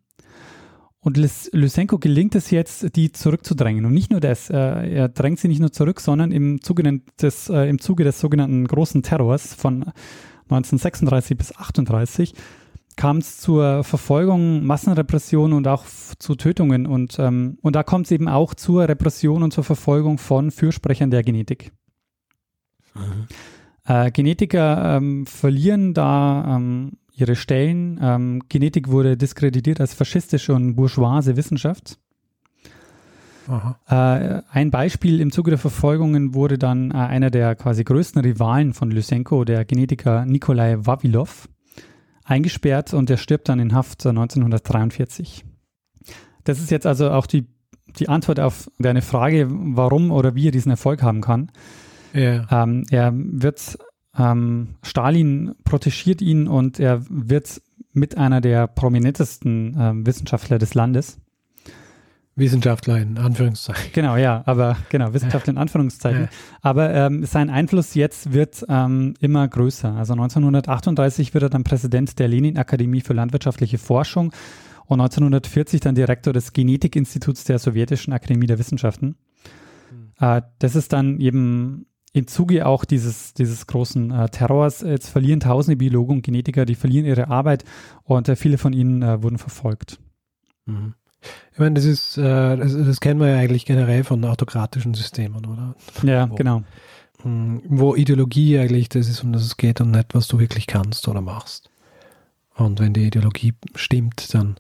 [1.01, 3.85] Und Lysenko gelingt es jetzt, die zurückzudrängen.
[3.85, 7.51] Und nicht nur das, äh, er drängt sie nicht nur zurück, sondern im Zuge des,
[7.51, 9.93] äh, im Zuge des sogenannten großen Terrors von
[10.49, 12.35] 1936 bis 1938
[12.97, 15.85] kam es zur Verfolgung, Massenrepression und auch
[16.19, 16.87] zu Tötungen.
[16.87, 21.11] Und, ähm, und da kommt es eben auch zur Repression und zur Verfolgung von Fürsprechern
[21.11, 21.73] der Genetik.
[22.95, 23.27] Mhm.
[23.87, 27.99] Äh, Genetiker ähm, verlieren da ähm, ihre Stellen.
[28.01, 31.99] Ähm, Genetik wurde diskreditiert als faschistische und bourgeoise Wissenschaft.
[33.89, 38.73] Äh, ein Beispiel im Zuge der Verfolgungen wurde dann äh, einer der quasi größten Rivalen
[38.73, 41.49] von Lysenko, der Genetiker Nikolai Vavilov
[42.25, 45.45] eingesperrt und er stirbt dann in Haft 1943.
[46.45, 47.47] Das ist jetzt also auch die,
[47.99, 51.51] die Antwort auf deine Frage, warum oder wie er diesen Erfolg haben kann.
[52.15, 52.47] Yeah.
[52.51, 53.79] Ähm, er wird,
[54.17, 57.61] ähm, Stalin protegiert ihn und er wird
[57.93, 61.19] mit einer der prominentesten ähm, Wissenschaftler des Landes.
[62.37, 63.93] Wissenschaftler in Anführungszeichen.
[63.93, 66.05] Genau, ja, aber genau, Wissenschaftler in Anführungszeichen.
[66.15, 66.29] Ja.
[66.63, 69.95] Aber ähm, sein Einfluss jetzt wird ähm, immer größer.
[69.95, 74.33] Also 1938 wird er dann Präsident der Lenin-Akademie für landwirtschaftliche Forschung
[74.87, 79.17] und 1940 dann Direktor des Genetikinstituts der Sowjetischen Akademie der Wissenschaften.
[79.91, 80.13] Mhm.
[80.21, 84.83] Äh, das ist dann eben im Zuge auch dieses, dieses großen äh, Terrors.
[84.83, 87.65] Jetzt verlieren tausende Biologen und Genetiker, die verlieren ihre Arbeit
[88.05, 89.99] und äh, viele von ihnen äh, wurden verfolgt.
[90.67, 90.95] Mhm.
[91.53, 95.47] Ich meine, das ist, äh, das, das, kennen wir ja eigentlich generell von autokratischen Systemen,
[95.47, 95.75] oder?
[96.03, 96.63] Ja, wo, genau.
[97.23, 100.67] Hm, wo Ideologie eigentlich das ist, um das es geht und nicht, was du wirklich
[100.67, 101.71] kannst oder machst.
[102.57, 104.57] Und wenn die Ideologie stimmt, dann,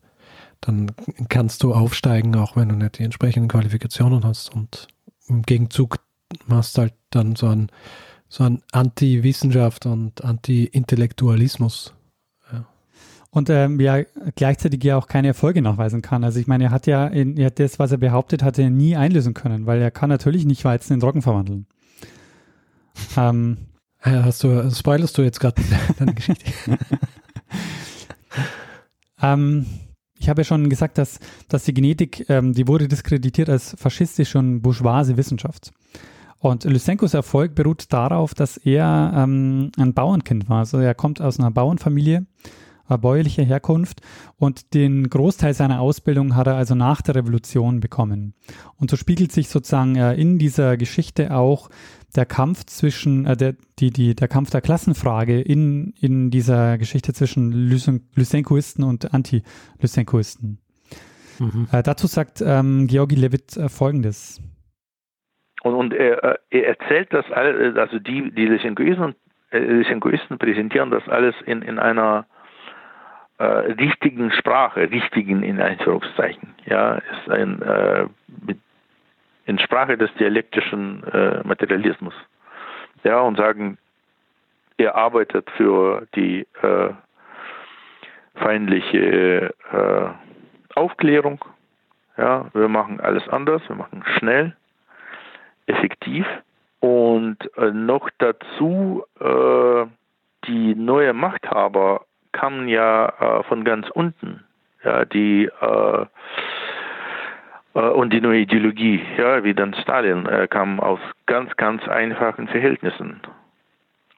[0.60, 0.92] dann
[1.28, 4.54] kannst du aufsteigen, auch wenn du nicht die entsprechenden Qualifikationen hast.
[4.54, 4.88] Und
[5.28, 5.98] im Gegenzug
[6.46, 7.70] machst du halt dann so ein,
[8.28, 11.94] so ein Anti-Wissenschaft und Anti-Intellektualismus
[13.34, 14.02] und ähm, ja
[14.36, 16.22] gleichzeitig ja auch keine Erfolge nachweisen kann.
[16.22, 18.70] Also ich meine, er hat ja, in, er hat das, was er behauptet, hat er
[18.70, 21.66] nie einlösen können, weil er kann natürlich nicht Weizen in Roggen verwandeln.
[23.16, 23.56] ähm,
[24.00, 25.60] Hast du, spoilerst du jetzt gerade
[25.98, 26.44] deine Geschichte?
[29.22, 29.66] ähm,
[30.16, 31.18] ich habe ja schon gesagt, dass,
[31.48, 35.72] dass die Genetik, ähm, die wurde diskreditiert als faschistische und bourgeoise Wissenschaft.
[36.38, 40.58] Und Lysenkos Erfolg beruht darauf, dass er ähm, ein Bauernkind war.
[40.58, 42.26] Also er kommt aus einer Bauernfamilie
[42.88, 44.00] bäuerlicher Herkunft
[44.36, 48.34] und den Großteil seiner Ausbildung hat er also nach der Revolution bekommen.
[48.76, 51.70] Und so spiegelt sich sozusagen äh, in dieser Geschichte auch
[52.16, 57.12] der Kampf zwischen, äh, der, die, die, der Kampf der Klassenfrage in, in dieser Geschichte
[57.12, 60.58] zwischen Lysen Lysenkoisten und Anti-Lysenkoisten.
[61.40, 61.68] Mhm.
[61.72, 64.40] Äh, dazu sagt ähm, Georgi Levitt äh, Folgendes.
[65.62, 69.14] Und, und er, äh, er, erzählt das, all, also die, die Lysenkoisten,
[69.50, 72.26] äh, Lysenkoisten präsentieren das alles in, in einer
[73.38, 78.06] äh, richtigen Sprache, richtigen in Anführungszeichen, ja, ist ein äh,
[78.46, 78.58] mit,
[79.46, 82.14] in Sprache des dialektischen äh, Materialismus,
[83.02, 83.76] ja, und sagen,
[84.76, 86.90] er arbeitet für die äh,
[88.36, 90.08] feindliche äh,
[90.74, 91.44] Aufklärung,
[92.16, 94.56] ja, wir machen alles anders, wir machen schnell,
[95.66, 96.26] effektiv
[96.80, 99.04] und äh, noch dazu
[100.46, 104.44] die neue Machthaber kamen ja äh, von ganz unten.
[104.82, 106.06] Ja, die äh,
[107.74, 112.48] Äh, und die neue Ideologie, ja, wie dann Stalin, äh, kam aus ganz, ganz einfachen
[112.48, 113.20] Verhältnissen.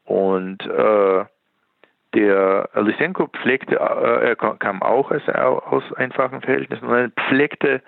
[0.05, 1.25] Und äh,
[2.15, 7.83] der Lysenko pflegte, äh, er kam auch aus, aus einfachen Verhältnissen und er pflegte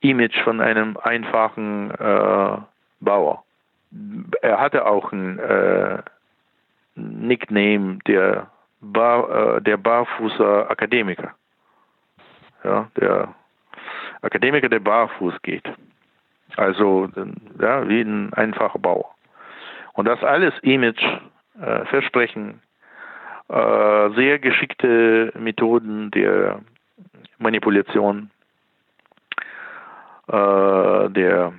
[0.00, 2.58] Image von einem einfachen äh,
[3.00, 3.44] Bauer.
[4.42, 5.40] Er hatte auch ein
[6.94, 8.48] Nickname, der,
[8.80, 11.34] Bar, äh, der Barfußer Akademiker.
[12.64, 13.34] Ja, der
[14.22, 15.64] Akademiker, der barfuß geht.
[16.56, 17.08] Also
[17.60, 19.14] ja, wie ein einfacher Bauer.
[19.92, 21.02] Und das alles Image,
[21.60, 22.60] äh, Versprechen,
[23.48, 26.60] äh, sehr geschickte Methoden der
[27.38, 28.30] Manipulation
[30.28, 31.52] äh, der,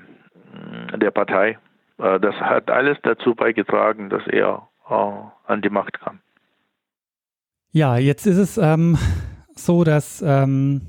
[0.95, 1.58] der Partei.
[1.97, 6.19] Äh, das hat alles dazu beigetragen, dass er äh, an die Macht kam.
[7.71, 8.97] Ja, jetzt ist es ähm,
[9.55, 10.82] so, dass, ähm,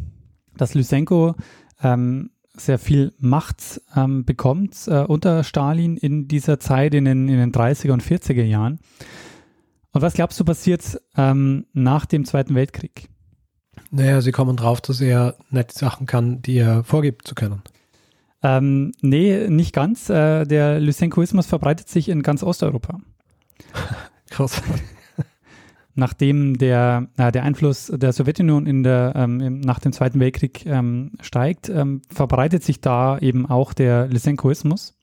[0.56, 1.34] dass Lysenko
[1.82, 7.38] ähm, sehr viel Macht ähm, bekommt äh, unter Stalin in dieser Zeit, in den, in
[7.38, 8.80] den 30er und 40er Jahren.
[9.92, 13.08] Und was glaubst du passiert ähm, nach dem Zweiten Weltkrieg?
[13.90, 17.62] Naja, sie kommen drauf, dass er nicht Sachen kann, die er vorgibt zu können.
[18.42, 20.08] Ähm, nee, nicht ganz.
[20.08, 23.00] Äh, der Lysenkoismus verbreitet sich in ganz Osteuropa.
[24.30, 24.62] Krass.
[25.94, 31.12] Nachdem der, äh, der Einfluss der Sowjetunion in der, ähm, nach dem Zweiten Weltkrieg ähm,
[31.20, 34.96] steigt, ähm, verbreitet sich da eben auch der Lysenkoismus.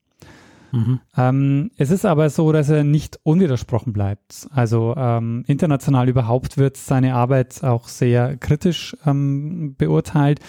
[0.71, 0.99] Mhm.
[1.15, 4.47] Ähm, es ist aber so, dass er nicht unwidersprochen bleibt.
[4.51, 10.39] Also ähm, international überhaupt wird seine Arbeit auch sehr kritisch beurteilt.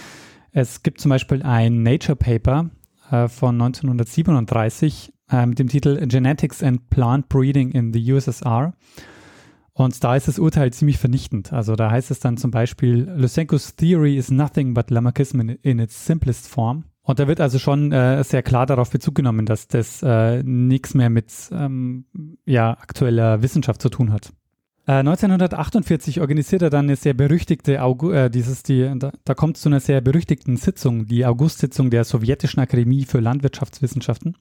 [0.52, 2.70] Es gibt zum Beispiel ein Nature Paper
[3.10, 8.72] äh, von 1937 äh, mit dem Titel Genetics and Plant Breeding in the USSR.
[9.78, 11.52] Und da ist das Urteil ziemlich vernichtend.
[11.52, 15.78] Also da heißt es dann zum Beispiel, Lysenko's theory is nothing but Lamarckism in, in
[15.78, 16.86] its simplest form.
[17.02, 20.94] Und da wird also schon äh, sehr klar darauf Bezug genommen, dass das äh, nichts
[20.94, 22.06] mehr mit ähm,
[22.44, 24.32] ja, aktueller Wissenschaft zu tun hat.
[24.88, 29.58] Äh, 1948 organisiert er dann eine sehr berüchtigte, August, äh, dieses, die, da, da kommt
[29.58, 34.34] es zu einer sehr berüchtigten Sitzung, die August-Sitzung der Sowjetischen Akademie für Landwirtschaftswissenschaften.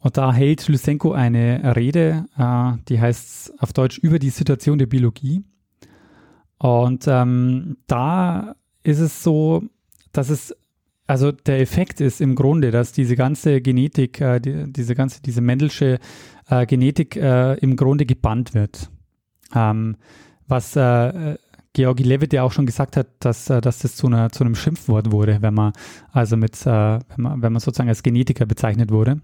[0.00, 4.86] Und da hält Lysenko eine Rede, äh, die heißt auf Deutsch über die Situation der
[4.86, 5.44] Biologie.
[6.58, 9.64] Und ähm, da ist es so,
[10.12, 10.54] dass es
[11.06, 15.40] also der Effekt ist im Grunde, dass diese ganze Genetik, äh, die, diese ganze, diese
[15.40, 15.98] Mendelsche
[16.48, 18.90] äh, Genetik äh, im Grunde gebannt wird.
[19.54, 19.96] Ähm,
[20.48, 21.36] was äh,
[21.72, 24.56] Georgi Levitt ja auch schon gesagt hat, dass, äh, dass das zu, einer, zu einem
[24.56, 25.72] Schimpfwort wurde, wenn man
[26.10, 29.20] also mit, wenn man, wenn man sozusagen als Genetiker bezeichnet wurde.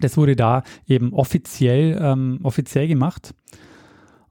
[0.00, 3.34] Das wurde da eben offiziell, ähm, offiziell gemacht.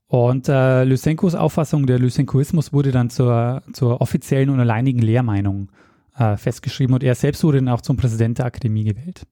[0.08, 5.70] Und äh, Lysenkos Auffassung, der Lysenkoismus, wurde dann zur, zur offiziellen und alleinigen Lehrmeinung
[6.18, 9.24] äh, festgeschrieben und er selbst wurde dann auch zum Präsident der Akademie gewählt.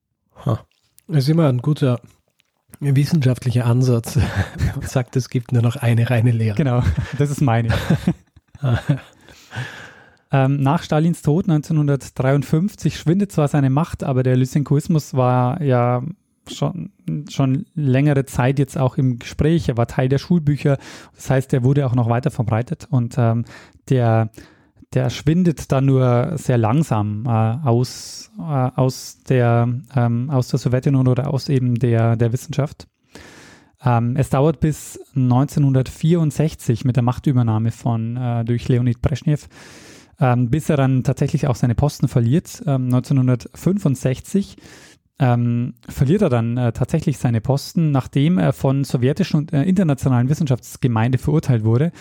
[0.45, 0.60] Ha.
[1.08, 2.00] Das ist immer ein guter
[2.80, 4.17] wissenschaftlicher Ansatz.
[4.76, 6.58] Man sagt, es gibt nur noch eine reine Lehre.
[6.58, 6.84] Genau,
[7.17, 7.69] das ist meine.
[10.32, 16.04] ähm, nach Stalins Tod 1953 schwindet zwar seine Macht, aber der Lysenkoismus war ja
[16.51, 16.91] schon,
[17.29, 19.69] schon längere Zeit jetzt auch im Gespräch.
[19.69, 20.77] Er war Teil der Schulbücher.
[21.15, 23.45] Das heißt, er wurde auch noch weiter verbreitet und ähm,
[23.89, 24.29] der
[24.95, 31.08] der schwindet dann nur sehr langsam äh, aus, äh, aus, der, ähm, aus der Sowjetunion
[31.08, 32.88] oder aus eben der, der Wissenschaft.
[33.84, 39.47] Ähm, es dauert bis 1964 mit der Machtübernahme von äh, durch Leonid Brezhnev,
[40.19, 42.63] ähm, bis er dann tatsächlich auch seine Posten verliert.
[42.65, 44.55] 1965
[45.19, 50.30] ähm, verliert er dann äh, tatsächlich seine Posten, nachdem er von sowjetischen und äh, internationalen
[50.30, 51.91] Wissenschaftsgemeinde verurteilt wurde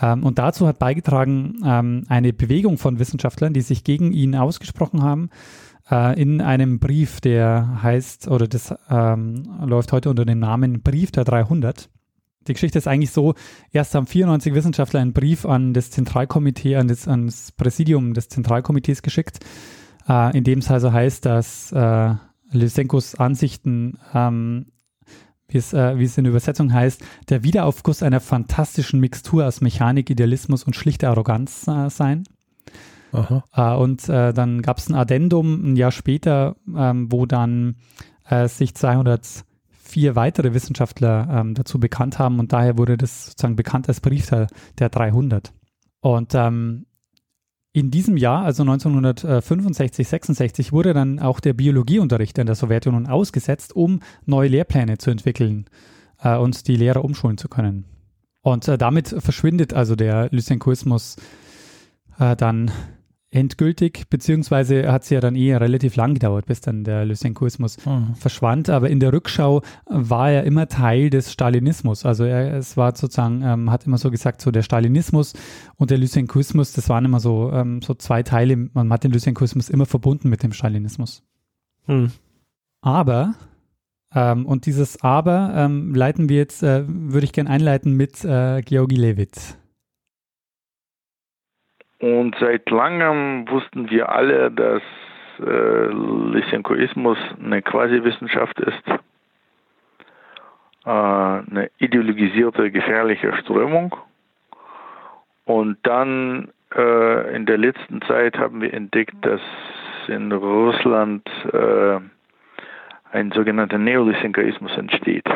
[0.00, 5.02] ähm, und dazu hat beigetragen ähm, eine Bewegung von Wissenschaftlern, die sich gegen ihn ausgesprochen
[5.02, 5.30] haben,
[5.90, 11.10] äh, in einem Brief, der heißt, oder das ähm, läuft heute unter dem Namen Brief
[11.12, 11.88] der 300.
[12.46, 13.34] Die Geschichte ist eigentlich so,
[13.72, 18.28] erst haben 94 Wissenschaftler einen Brief an das Zentralkomitee, an das, an das Präsidium des
[18.28, 19.40] Zentralkomitees geschickt,
[20.08, 22.14] äh, in dem es also heißt, dass äh,
[22.52, 24.66] Lysenkos Ansichten ähm,
[25.48, 29.60] wie es, äh, wie es in der Übersetzung heißt, der Wiederaufguss einer fantastischen Mixtur aus
[29.60, 32.24] Mechanik, Idealismus und schlichter Arroganz äh, sein.
[33.54, 37.76] Äh, und äh, dann gab es ein Addendum ein Jahr später, ähm, wo dann
[38.28, 39.44] äh, sich 204
[40.16, 44.48] weitere Wissenschaftler ähm, dazu bekannt haben und daher wurde das sozusagen bekannt als Brief der,
[44.78, 45.52] der 300.
[46.00, 46.86] Und ähm,
[47.76, 53.76] in diesem Jahr, also 1965, 66, wurde dann auch der Biologieunterricht in der Sowjetunion ausgesetzt,
[53.76, 55.66] um neue Lehrpläne zu entwickeln
[56.22, 57.84] äh, und die Lehrer umschulen zu können.
[58.40, 61.16] Und äh, damit verschwindet also der Lysenkoismus
[62.18, 62.70] äh, dann
[63.30, 68.14] endgültig, beziehungsweise hat es ja dann eh relativ lang gedauert, bis dann der Lysenkoismus mhm.
[68.14, 68.70] verschwand.
[68.70, 72.06] Aber in der Rückschau war er immer Teil des Stalinismus.
[72.06, 75.34] Also er, es war sozusagen, ähm, hat immer so gesagt, so der Stalinismus
[75.76, 78.56] und der Lysenkoismus, das waren immer so, ähm, so zwei Teile.
[78.56, 81.22] Man hat den Lysenkoismus immer verbunden mit dem Stalinismus.
[81.86, 82.12] Mhm.
[82.80, 83.34] Aber
[84.14, 88.62] ähm, und dieses Aber ähm, leiten wir jetzt, äh, würde ich gerne einleiten mit äh,
[88.62, 89.56] Georgi Levit.
[92.06, 94.82] Und seit langem wussten wir alle, dass
[95.40, 98.88] äh, Lysenkoismus eine Quasi-Wissenschaft ist,
[100.84, 103.96] äh, eine ideologisierte, gefährliche Strömung.
[105.46, 109.40] Und dann äh, in der letzten Zeit haben wir entdeckt, dass
[110.06, 111.98] in Russland äh,
[113.10, 115.26] ein sogenannter Neolysenkoismus entsteht.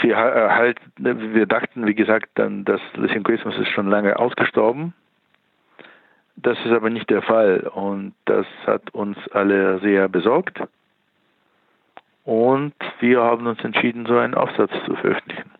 [0.00, 4.94] Wir, äh, halt, wir dachten, wie gesagt, dann, dass Lysenkoismus ist schon lange ausgestorben
[6.42, 10.60] das ist aber nicht der Fall und das hat uns alle sehr besorgt.
[12.24, 15.50] Und wir haben uns entschieden, so einen Aufsatz zu veröffentlichen.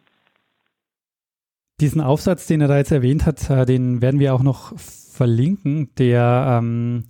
[1.81, 5.91] Diesen Aufsatz, den er da jetzt erwähnt hat, äh, den werden wir auch noch verlinken.
[5.97, 7.05] Der, ähm,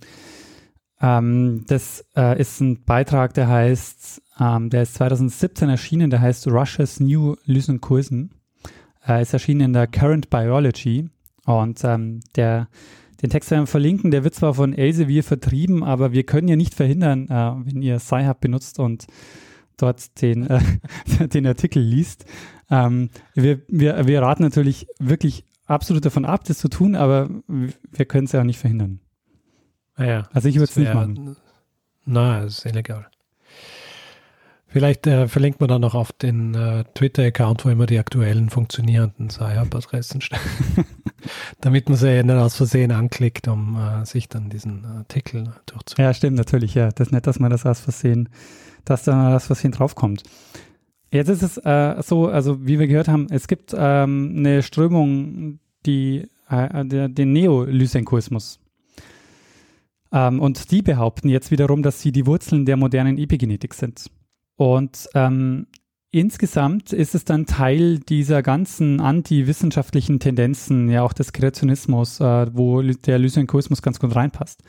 [1.01, 6.47] ähm, das äh, ist ein Beitrag, der heißt, ähm, der ist 2017 erschienen, der heißt
[6.47, 8.31] Russia's New Lysenkoisen.
[9.03, 11.09] Er ist erschienen in der Current Biology
[11.45, 12.67] und ähm, der
[13.21, 14.11] den Text werden wir verlinken.
[14.11, 17.99] Der wird zwar von Elsevier vertrieben, aber wir können ja nicht verhindern, äh, wenn ihr
[17.99, 19.07] Sci-Hub benutzt und
[19.77, 20.59] dort den, äh,
[21.27, 22.25] den Artikel liest.
[22.69, 28.05] Ähm, wir, wir, wir raten natürlich wirklich absolut davon ab, das zu tun, aber wir
[28.05, 28.99] können es ja auch nicht verhindern.
[29.97, 31.35] Ja, also ich würde es nicht machen.
[32.05, 33.10] Nein, ist illegal.
[34.71, 39.29] Vielleicht äh, verlinkt man dann noch auf den äh, Twitter-Account, wo immer die aktuellen funktionierenden
[39.29, 40.39] Sci-Hub-Adressen stehen.
[41.61, 46.07] Damit man sie nicht aus Versehen anklickt, um äh, sich dann diesen Artikel durchzuführen.
[46.07, 46.89] Ja, stimmt, natürlich, ja.
[46.89, 48.29] Das ist nett, dass man das aus Versehen,
[48.85, 50.23] dass da aus Versehen draufkommt.
[51.11, 55.59] Jetzt ist es äh, so, also wie wir gehört haben, es gibt ähm, eine Strömung,
[55.85, 58.61] die äh, der, den Neolysenkoismus.
[60.13, 64.09] Ähm, und die behaupten jetzt wiederum, dass sie die Wurzeln der modernen Epigenetik sind.
[64.61, 65.65] Und ähm,
[66.11, 72.83] insgesamt ist es dann Teil dieser ganzen antiwissenschaftlichen Tendenzen, ja auch des Kreationismus, äh, wo
[72.83, 74.61] der Lysenkoismus ganz gut reinpasst.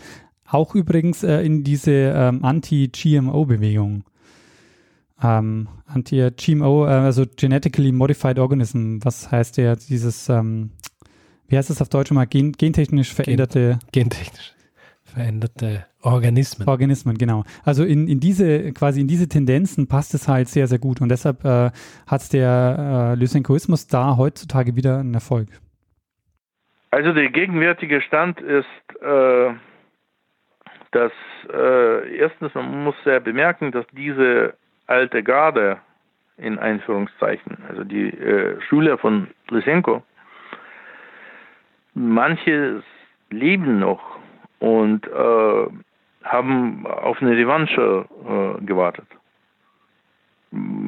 [0.49, 4.05] Auch übrigens äh, in diese ähm, Anti-GMO-Bewegung.
[5.23, 10.71] Ähm, Anti-GMO, äh, also Genetically Modified Organism, was heißt ja dieses, ähm,
[11.49, 13.79] wie heißt das auf Deutsch mal, gen gentechnisch veränderte.
[13.93, 14.55] Gen gentechnisch
[15.13, 16.69] veränderte Organismen.
[16.69, 17.45] Organismen, genau.
[17.65, 21.01] Also in, in diese, quasi in diese Tendenzen passt es halt sehr, sehr gut.
[21.01, 21.71] Und deshalb äh,
[22.07, 25.49] hat der äh, Lysenkoismus da heutzutage wieder einen Erfolg.
[26.91, 28.67] Also der gegenwärtige Stand ist,
[29.01, 29.55] äh,
[30.91, 31.13] dass
[31.53, 34.55] äh, erstens, man muss sehr bemerken, dass diese
[34.87, 35.79] alte Garde
[36.37, 40.03] in Einführungszeichen, also die äh, Schüler von Lysenko,
[41.95, 42.83] manche
[43.31, 44.19] leben noch
[44.63, 45.67] und äh,
[46.23, 49.07] haben auf eine Revanche äh, gewartet.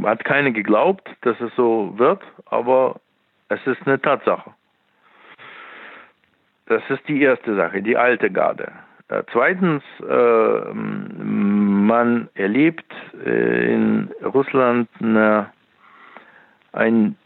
[0.05, 3.01] Hat keine geglaubt, dass es so wird, aber
[3.49, 4.55] es ist eine Tatsache.
[6.67, 8.71] Das ist die erste Sache, die alte Garde.
[9.09, 12.93] Äh, zweitens, äh, man erlebt
[13.27, 15.51] äh, in Russland eine,
[16.73, 17.17] einen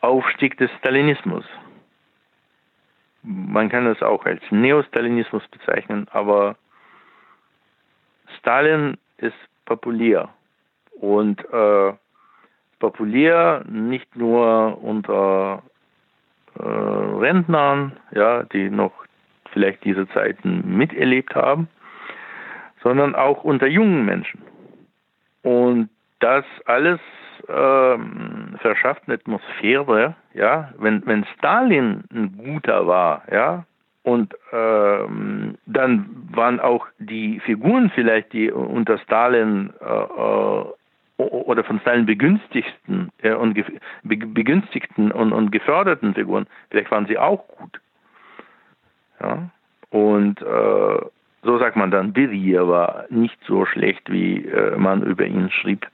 [0.00, 1.44] Aufstieg des Stalinismus.
[3.22, 6.56] Man kann es auch als Neostalinismus bezeichnen, aber
[8.38, 10.30] Stalin ist populär
[11.00, 11.92] und äh,
[12.78, 15.62] populär nicht nur unter
[16.58, 18.92] äh, Rentnern, ja, die noch
[19.52, 21.68] vielleicht diese Zeiten miterlebt haben,
[22.82, 24.42] sondern auch unter jungen Menschen.
[25.42, 27.00] Und das alles
[27.48, 27.98] äh,
[28.58, 33.64] verschafft eine Atmosphäre, ja, wenn, wenn Stalin ein guter war, ja,
[34.02, 40.64] und ähm, dann waren auch die Figuren vielleicht, die unter Stalin äh, äh
[41.20, 43.62] oder von Stalin begünstigten äh, und
[44.02, 47.78] begünstigten und, und geförderten Figuren, vielleicht waren sie auch gut.
[49.20, 49.50] Ja?
[49.90, 51.00] Und äh,
[51.42, 55.86] so sagt man dann, Beria war nicht so schlecht, wie äh, man über ihn schrieb.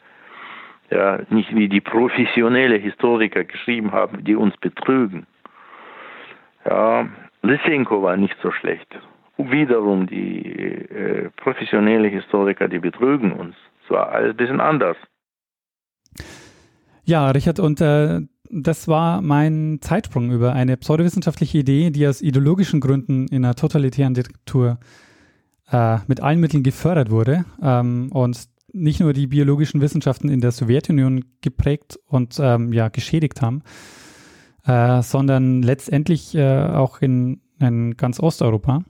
[0.90, 5.26] Ja, nicht wie die professionelle Historiker geschrieben haben, die uns betrügen.
[6.64, 7.08] Ja,
[7.42, 8.88] Lysenko war nicht so schlecht.
[9.36, 13.54] Wiederum die äh, professionelle Historiker, die betrügen uns.
[13.84, 14.96] Es war alles ein bisschen anders.
[17.04, 18.20] Ja, Richard, und äh,
[18.50, 24.14] das war mein Zeitsprung über eine pseudowissenschaftliche Idee, die aus ideologischen Gründen in einer totalitären
[24.14, 24.78] Diktatur
[25.70, 30.52] äh, mit allen Mitteln gefördert wurde ähm, und nicht nur die biologischen Wissenschaften in der
[30.52, 33.62] Sowjetunion geprägt und ähm, ja, geschädigt haben,
[34.64, 38.84] äh, sondern letztendlich äh, auch in, in, ganz Osteuropa.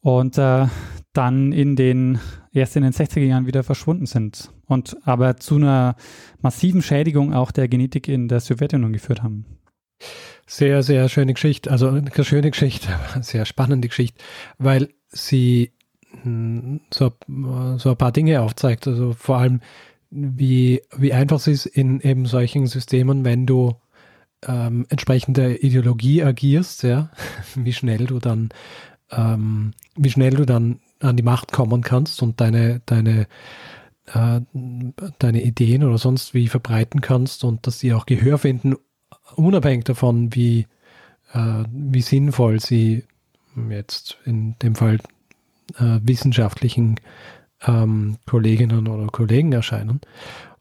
[0.00, 0.66] Und äh,
[1.12, 2.20] dann in den
[2.52, 5.96] erst in den 60er Jahren wieder verschwunden sind und aber zu einer
[6.40, 9.44] massiven Schädigung auch der Genetik in der Sowjetunion geführt haben.
[10.46, 12.88] Sehr, sehr schöne Geschichte, also eine schöne Geschichte,
[13.20, 14.22] sehr spannende Geschichte,
[14.58, 15.72] weil sie
[16.92, 17.12] so,
[17.76, 18.86] so ein paar Dinge aufzeigt.
[18.86, 19.60] Also vor allem,
[20.10, 23.74] wie, wie einfach es ist in eben solchen Systemen, wenn du
[24.46, 27.10] ähm, entsprechende Ideologie agierst, ja,
[27.54, 28.50] wie schnell du dann,
[29.10, 33.26] ähm, wie schnell du dann an die Macht kommen kannst und deine, deine,
[34.12, 34.40] äh,
[35.18, 38.76] deine Ideen oder sonst wie verbreiten kannst und dass sie auch Gehör finden,
[39.36, 40.66] unabhängig davon, wie,
[41.32, 43.04] äh, wie sinnvoll sie
[43.70, 44.98] jetzt in dem Fall
[45.76, 46.96] äh, wissenschaftlichen
[47.66, 50.00] ähm, Kolleginnen oder Kollegen erscheinen.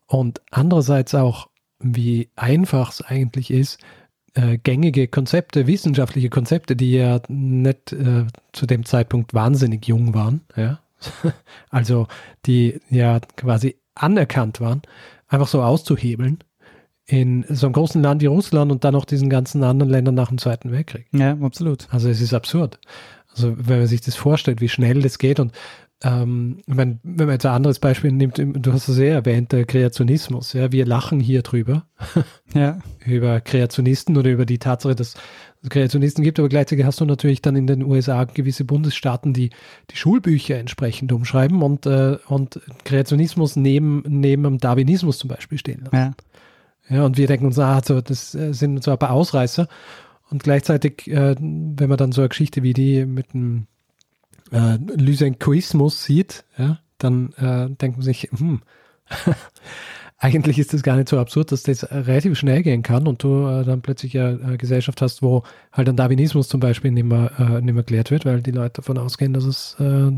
[0.07, 1.49] Und andererseits auch,
[1.79, 3.79] wie einfach es eigentlich ist,
[4.33, 10.41] äh, gängige Konzepte, wissenschaftliche Konzepte, die ja nicht äh, zu dem Zeitpunkt wahnsinnig jung waren,
[10.55, 10.79] ja,
[11.69, 12.07] also
[12.45, 14.81] die ja quasi anerkannt waren,
[15.27, 16.39] einfach so auszuhebeln
[17.05, 20.27] in so einem großen Land wie Russland und dann auch diesen ganzen anderen Ländern nach
[20.27, 21.07] dem Zweiten Weltkrieg.
[21.13, 21.87] Ja, absolut.
[21.91, 22.79] Also es ist absurd.
[23.37, 25.53] Also wenn man sich das vorstellt, wie schnell das geht und
[26.03, 29.65] ähm, meine, wenn man jetzt ein anderes Beispiel nimmt, du hast es ja erwähnt, der
[29.65, 30.53] Kreationismus.
[30.53, 31.85] Ja, wir lachen hier drüber.
[32.53, 32.79] Ja.
[33.05, 35.15] über Kreationisten oder über die Tatsache, dass
[35.61, 39.49] es Kreationisten gibt, aber gleichzeitig hast du natürlich dann in den USA gewisse Bundesstaaten, die
[39.91, 45.81] die Schulbücher entsprechend umschreiben und, äh, und Kreationismus neben, neben dem Darwinismus zum Beispiel stehen
[45.81, 45.95] lassen.
[45.95, 46.11] Ja.
[46.89, 49.67] Ja, und wir denken uns, ah, so, das äh, sind so ein paar Ausreißer.
[50.29, 53.67] Und gleichzeitig, äh, wenn man dann so eine Geschichte wie die mit dem
[54.51, 58.61] äh, Lysenkoismus sieht, ja, dann äh, denkt man sich, hm,
[60.17, 63.47] eigentlich ist das gar nicht so absurd, dass das relativ schnell gehen kann und du
[63.47, 67.61] äh, dann plötzlich eine Gesellschaft hast, wo halt ein Darwinismus zum Beispiel nicht mehr, äh,
[67.61, 70.11] nicht mehr erklärt wird, weil die Leute davon ausgehen, dass es äh,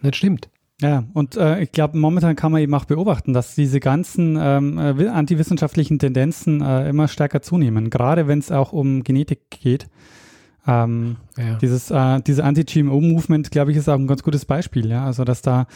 [0.00, 0.48] nicht stimmt.
[0.82, 4.78] Ja, und äh, ich glaube, momentan kann man eben auch beobachten, dass diese ganzen ähm,
[4.78, 9.86] äh, antiwissenschaftlichen Tendenzen äh, immer stärker zunehmen, gerade wenn es auch um Genetik geht.
[10.66, 11.54] Ähm, ja.
[11.58, 15.04] Dieses, äh, diese Anti-GMO-Movement, glaube ich, ist auch ein ganz gutes Beispiel, ja.
[15.04, 15.68] Also, dass da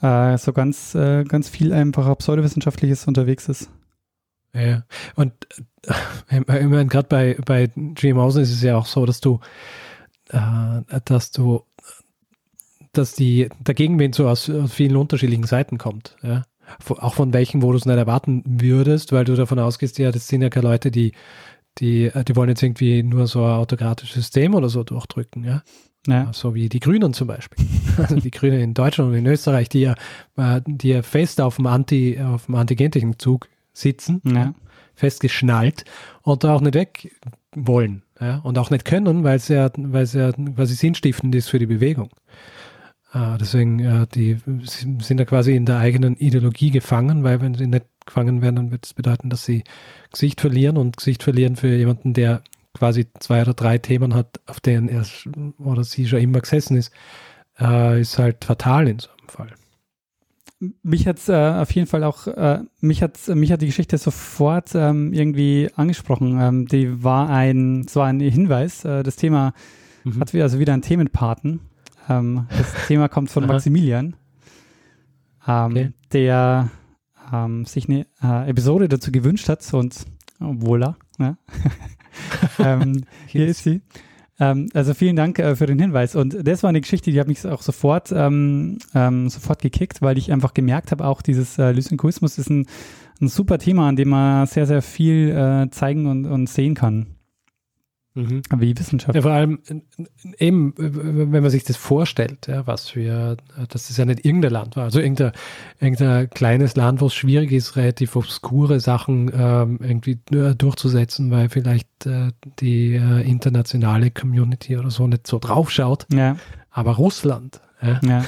[0.00, 0.06] mhm.
[0.06, 3.70] äh, so ganz, äh, ganz viel einfach Pseudowissenschaftliches unterwegs ist.
[4.54, 4.84] Ja,
[5.14, 5.32] und
[6.30, 9.40] äh, meine, gerade bei, bei GMOs ist es ja auch so, dass du,
[10.30, 11.64] äh, dass du,
[12.98, 16.42] dass die, der Gegenwind so aus, aus vielen unterschiedlichen Seiten kommt, ja.
[16.88, 20.28] Auch von welchen, wo du es nicht erwarten würdest, weil du davon ausgehst, ja, das
[20.28, 21.12] sind ja keine Leute, die
[21.78, 25.62] die, äh, die wollen jetzt irgendwie nur so ein autokratisches System oder so durchdrücken, ja.
[26.06, 26.30] Ja.
[26.34, 27.64] So wie die Grünen zum Beispiel.
[27.96, 29.94] Also die Grünen in Deutschland und in Österreich, die ja,
[30.36, 34.52] äh, die ja fest auf dem Anti, auf dem antigentischen Zug sitzen, ja.
[34.94, 35.84] festgeschnallt
[36.22, 37.14] und da auch nicht weg
[37.54, 41.48] wollen, ja, und auch nicht können, weil es ja, weil es ja quasi sinnstiftend ist
[41.48, 42.10] für die Bewegung.
[43.14, 47.68] Äh, deswegen, äh, die sind da quasi in der eigenen Ideologie gefangen, weil wenn sie
[47.68, 49.62] nicht gefangen werden, dann wird es bedeuten, dass sie
[50.10, 52.42] Gesicht verlieren und Gesicht verlieren für jemanden, der
[52.74, 55.06] quasi zwei oder drei Themen hat, auf denen er
[55.58, 56.92] oder sie schon immer gesessen ist,
[57.60, 59.54] äh, ist halt fatal in so einem Fall.
[60.82, 63.96] Mich hat es äh, auf jeden Fall auch, äh, mich, hat's, mich hat die Geschichte
[63.96, 66.40] sofort ähm, irgendwie angesprochen.
[66.40, 69.52] Ähm, die war ein, es war ein Hinweis, äh, das Thema
[70.02, 70.20] mhm.
[70.20, 71.60] hat also wieder einen Themenpaten.
[72.08, 74.16] Ähm, das Thema kommt von Maximilian,
[75.46, 75.92] ähm, okay.
[76.12, 76.70] der
[77.32, 80.04] ähm, sich eine äh, Episode dazu gewünscht hat und
[80.40, 81.36] oh, voila, ja.
[82.58, 83.82] ähm, hier ist sie.
[84.40, 86.16] Ähm, also vielen Dank äh, für den Hinweis.
[86.16, 90.32] Und das war eine Geschichte, die hat mich auch sofort, ähm, sofort gekickt, weil ich
[90.32, 92.66] einfach gemerkt habe, auch dieses äh, Lysenkoismus ist ein,
[93.20, 97.13] ein super Thema, an dem man sehr, sehr viel äh, zeigen und, und sehen kann.
[98.16, 98.42] Mhm.
[98.58, 99.16] Wie Wissenschaft.
[99.16, 99.58] Ja, vor allem
[100.38, 103.36] eben, wenn man sich das vorstellt, ja, was wir,
[103.68, 105.32] dass das ja nicht irgendein Land war, also irgendein,
[105.80, 112.06] irgendein kleines Land, wo es schwierig ist, relativ obskure Sachen ähm, irgendwie durchzusetzen, weil vielleicht
[112.06, 116.06] äh, die äh, internationale Community oder so nicht so draufschaut.
[116.12, 116.36] Ja.
[116.70, 117.60] Aber Russland.
[117.82, 118.00] Ja.
[118.04, 118.24] ja.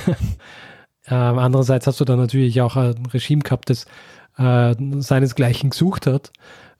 [1.06, 3.86] ähm, andererseits hast du dann natürlich auch ein Regime gehabt, das
[4.36, 6.32] äh, seinesgleichen gesucht hat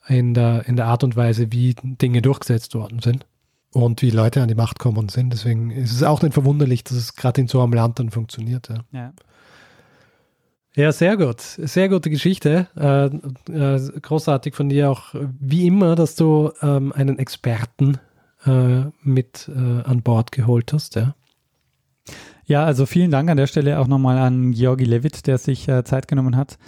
[0.09, 3.27] in der, in der Art und Weise, wie Dinge durchgesetzt worden sind
[3.73, 5.33] und wie Leute an die Macht kommen sind.
[5.33, 8.69] Deswegen ist es auch nicht verwunderlich, dass es gerade in so einem Land dann funktioniert.
[8.69, 8.85] Ja.
[8.93, 9.13] ja.
[10.75, 11.41] Ja, sehr gut.
[11.41, 12.69] Sehr gute Geschichte.
[12.77, 13.07] Äh,
[13.51, 17.99] äh, großartig von dir auch, wie immer, dass du ähm, einen Experten
[18.45, 20.95] äh, mit äh, an Bord geholt hast.
[20.97, 21.15] Ja.
[22.45, 25.83] ja, also vielen Dank an der Stelle auch nochmal an Georgi Levitt, der sich äh,
[25.83, 26.59] Zeit genommen hat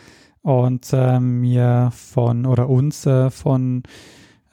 [0.48, 3.82] und äh, mir von oder uns von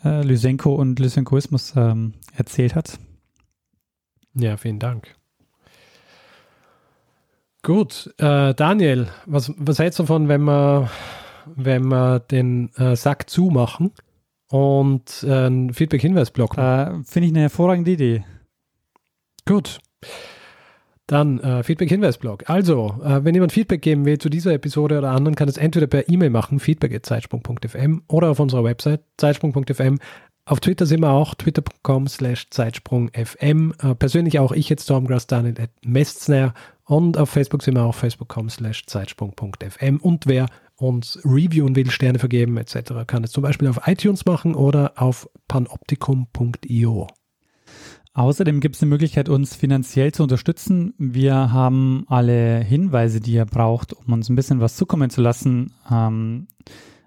[0.03, 2.99] Lysenko und Lysenkoismus ähm, erzählt hat.
[4.35, 5.15] Ja, vielen Dank.
[7.63, 10.91] Gut, äh, Daniel, was, was hältst du davon, wenn wir,
[11.55, 13.91] wenn wir den äh, Sack zumachen
[14.49, 17.01] und äh, einen Feedback-Hinweis-Block machen?
[17.01, 18.23] Äh, finde ich eine hervorragende Idee.
[19.45, 19.79] Gut.
[21.07, 22.49] Dann äh, Feedback-Hinweis-Blog.
[22.49, 25.85] Also, äh, wenn jemand Feedback geben will zu dieser Episode oder anderen, kann es entweder
[25.85, 29.99] per E-Mail machen, feedback.zeitsprung.fm oder auf unserer Website zeitsprung.fm.
[30.47, 33.73] Auf Twitter sind wir auch, twitter.com slash zeitsprungfm.
[33.81, 36.53] Äh, persönlich auch ich jetzt Stormgrass Daniel at Mestner
[36.85, 39.97] und auf Facebook sind wir auch facebook.com slash zeitsprung.fm.
[39.97, 44.55] Und wer uns reviewen will, Sterne vergeben etc., kann es zum Beispiel auf iTunes machen
[44.55, 47.07] oder auf panoptikum.io.
[48.15, 50.93] Außerdem gibt es eine Möglichkeit, uns finanziell zu unterstützen.
[50.97, 55.73] Wir haben alle Hinweise, die ihr braucht, um uns ein bisschen was zukommen zu lassen,
[55.91, 56.47] ähm,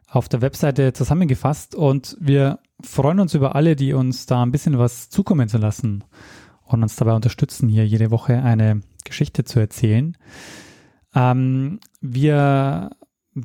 [0.06, 4.78] auf der Webseite zusammengefasst und wir freuen uns über alle, die uns da ein bisschen
[4.78, 6.04] was zukommen zu lassen
[6.64, 10.14] und uns dabei unterstützen, hier jede Woche eine Geschichte zu erzählen.
[11.14, 12.90] Ähm, wir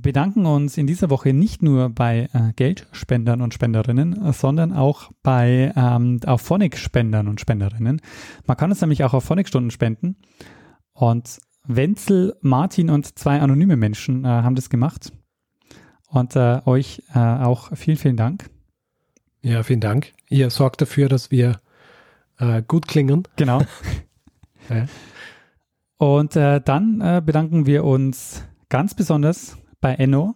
[0.01, 5.71] bedanken uns in dieser Woche nicht nur bei äh, Geldspendern und Spenderinnen, sondern auch bei
[5.75, 8.01] ähm, Phonic-Spendern und Spenderinnen.
[8.45, 10.17] Man kann uns nämlich auch auf Phonic-Stunden spenden.
[10.93, 15.11] Und Wenzel, Martin und zwei anonyme Menschen äh, haben das gemacht.
[16.07, 18.49] Und äh, euch äh, auch vielen, vielen Dank.
[19.41, 20.13] Ja, vielen Dank.
[20.29, 21.59] Ihr sorgt dafür, dass wir
[22.37, 23.23] äh, gut klingen.
[23.35, 23.61] Genau.
[24.69, 24.85] ja.
[25.97, 30.33] Und dann bedanken wir uns ganz besonders bei Enno,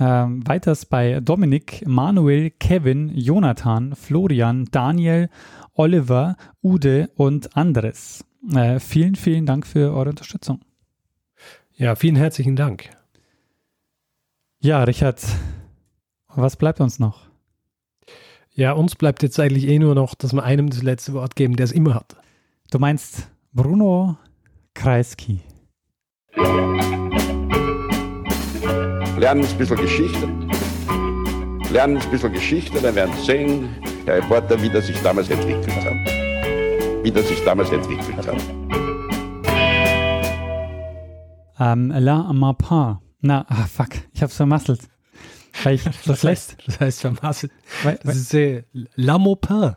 [0.00, 5.28] ähm, weiters bei Dominik, Manuel, Kevin, Jonathan, Florian, Daniel,
[5.74, 8.24] Oliver, Ude und Andres.
[8.52, 10.62] Äh, vielen, vielen Dank für eure Unterstützung.
[11.74, 12.88] Ja, vielen herzlichen Dank.
[14.60, 15.22] Ja, Richard,
[16.28, 17.28] was bleibt uns noch?
[18.50, 21.56] Ja, uns bleibt jetzt eigentlich eh nur noch, dass wir einem das letzte Wort geben,
[21.56, 22.16] der es immer hat.
[22.70, 24.16] Du meinst Bruno
[24.72, 25.40] Kreisky.
[29.24, 30.28] Lernen ein bisschen Geschichte.
[31.72, 33.74] Lernen ein bisschen Geschichte, dann werden Sie sehen,
[34.06, 35.94] der Reporter, wie das sich damals entwickelt hat.
[37.02, 38.36] Wie das sich damals entwickelt hat.
[41.58, 43.00] Ähm, La Mappa.
[43.22, 44.80] Na, ah, fuck, ich hab's vermasselt.
[45.62, 47.52] Weil ich, das, heißt, das heißt vermasselt.
[47.82, 48.64] Weil, das ist äh,
[48.94, 49.74] La Maupin.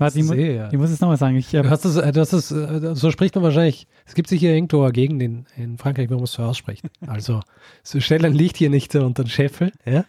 [0.00, 1.36] Warte, ich, mu ich muss es nochmal sagen.
[1.36, 3.86] Ich, äh, das, äh, das, äh, so spricht man wahrscheinlich.
[4.06, 6.86] Es gibt sicher irgendwo eine Gegend in, Frankreich, wo man es so ausspricht.
[7.06, 7.40] Also,
[7.82, 9.72] so stellen liegt hier nicht so unter den Scheffel.
[9.84, 10.04] Ja?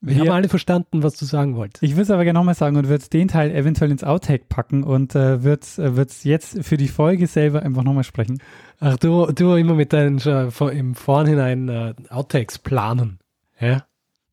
[0.00, 1.82] Wir, Wir haben alle verstanden, was du sagen wolltest.
[1.82, 4.82] Ich würde es aber gerne nochmal sagen und würde den Teil eventuell ins Outtake packen
[4.82, 8.40] und äh, würde es jetzt für die Folge selber einfach nochmal sprechen.
[8.78, 13.18] Ach, du, du immer mit deinen äh, im Vorhinein äh, Outtakes planen.
[13.60, 13.84] Ja?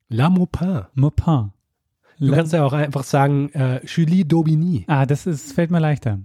[0.08, 0.86] La Maupin.
[0.94, 1.52] Maupin.
[2.20, 4.86] Du kannst ja auch einfach sagen, äh, Julie Daubigny.
[4.88, 6.20] Ah, das ist, fällt mir leichter.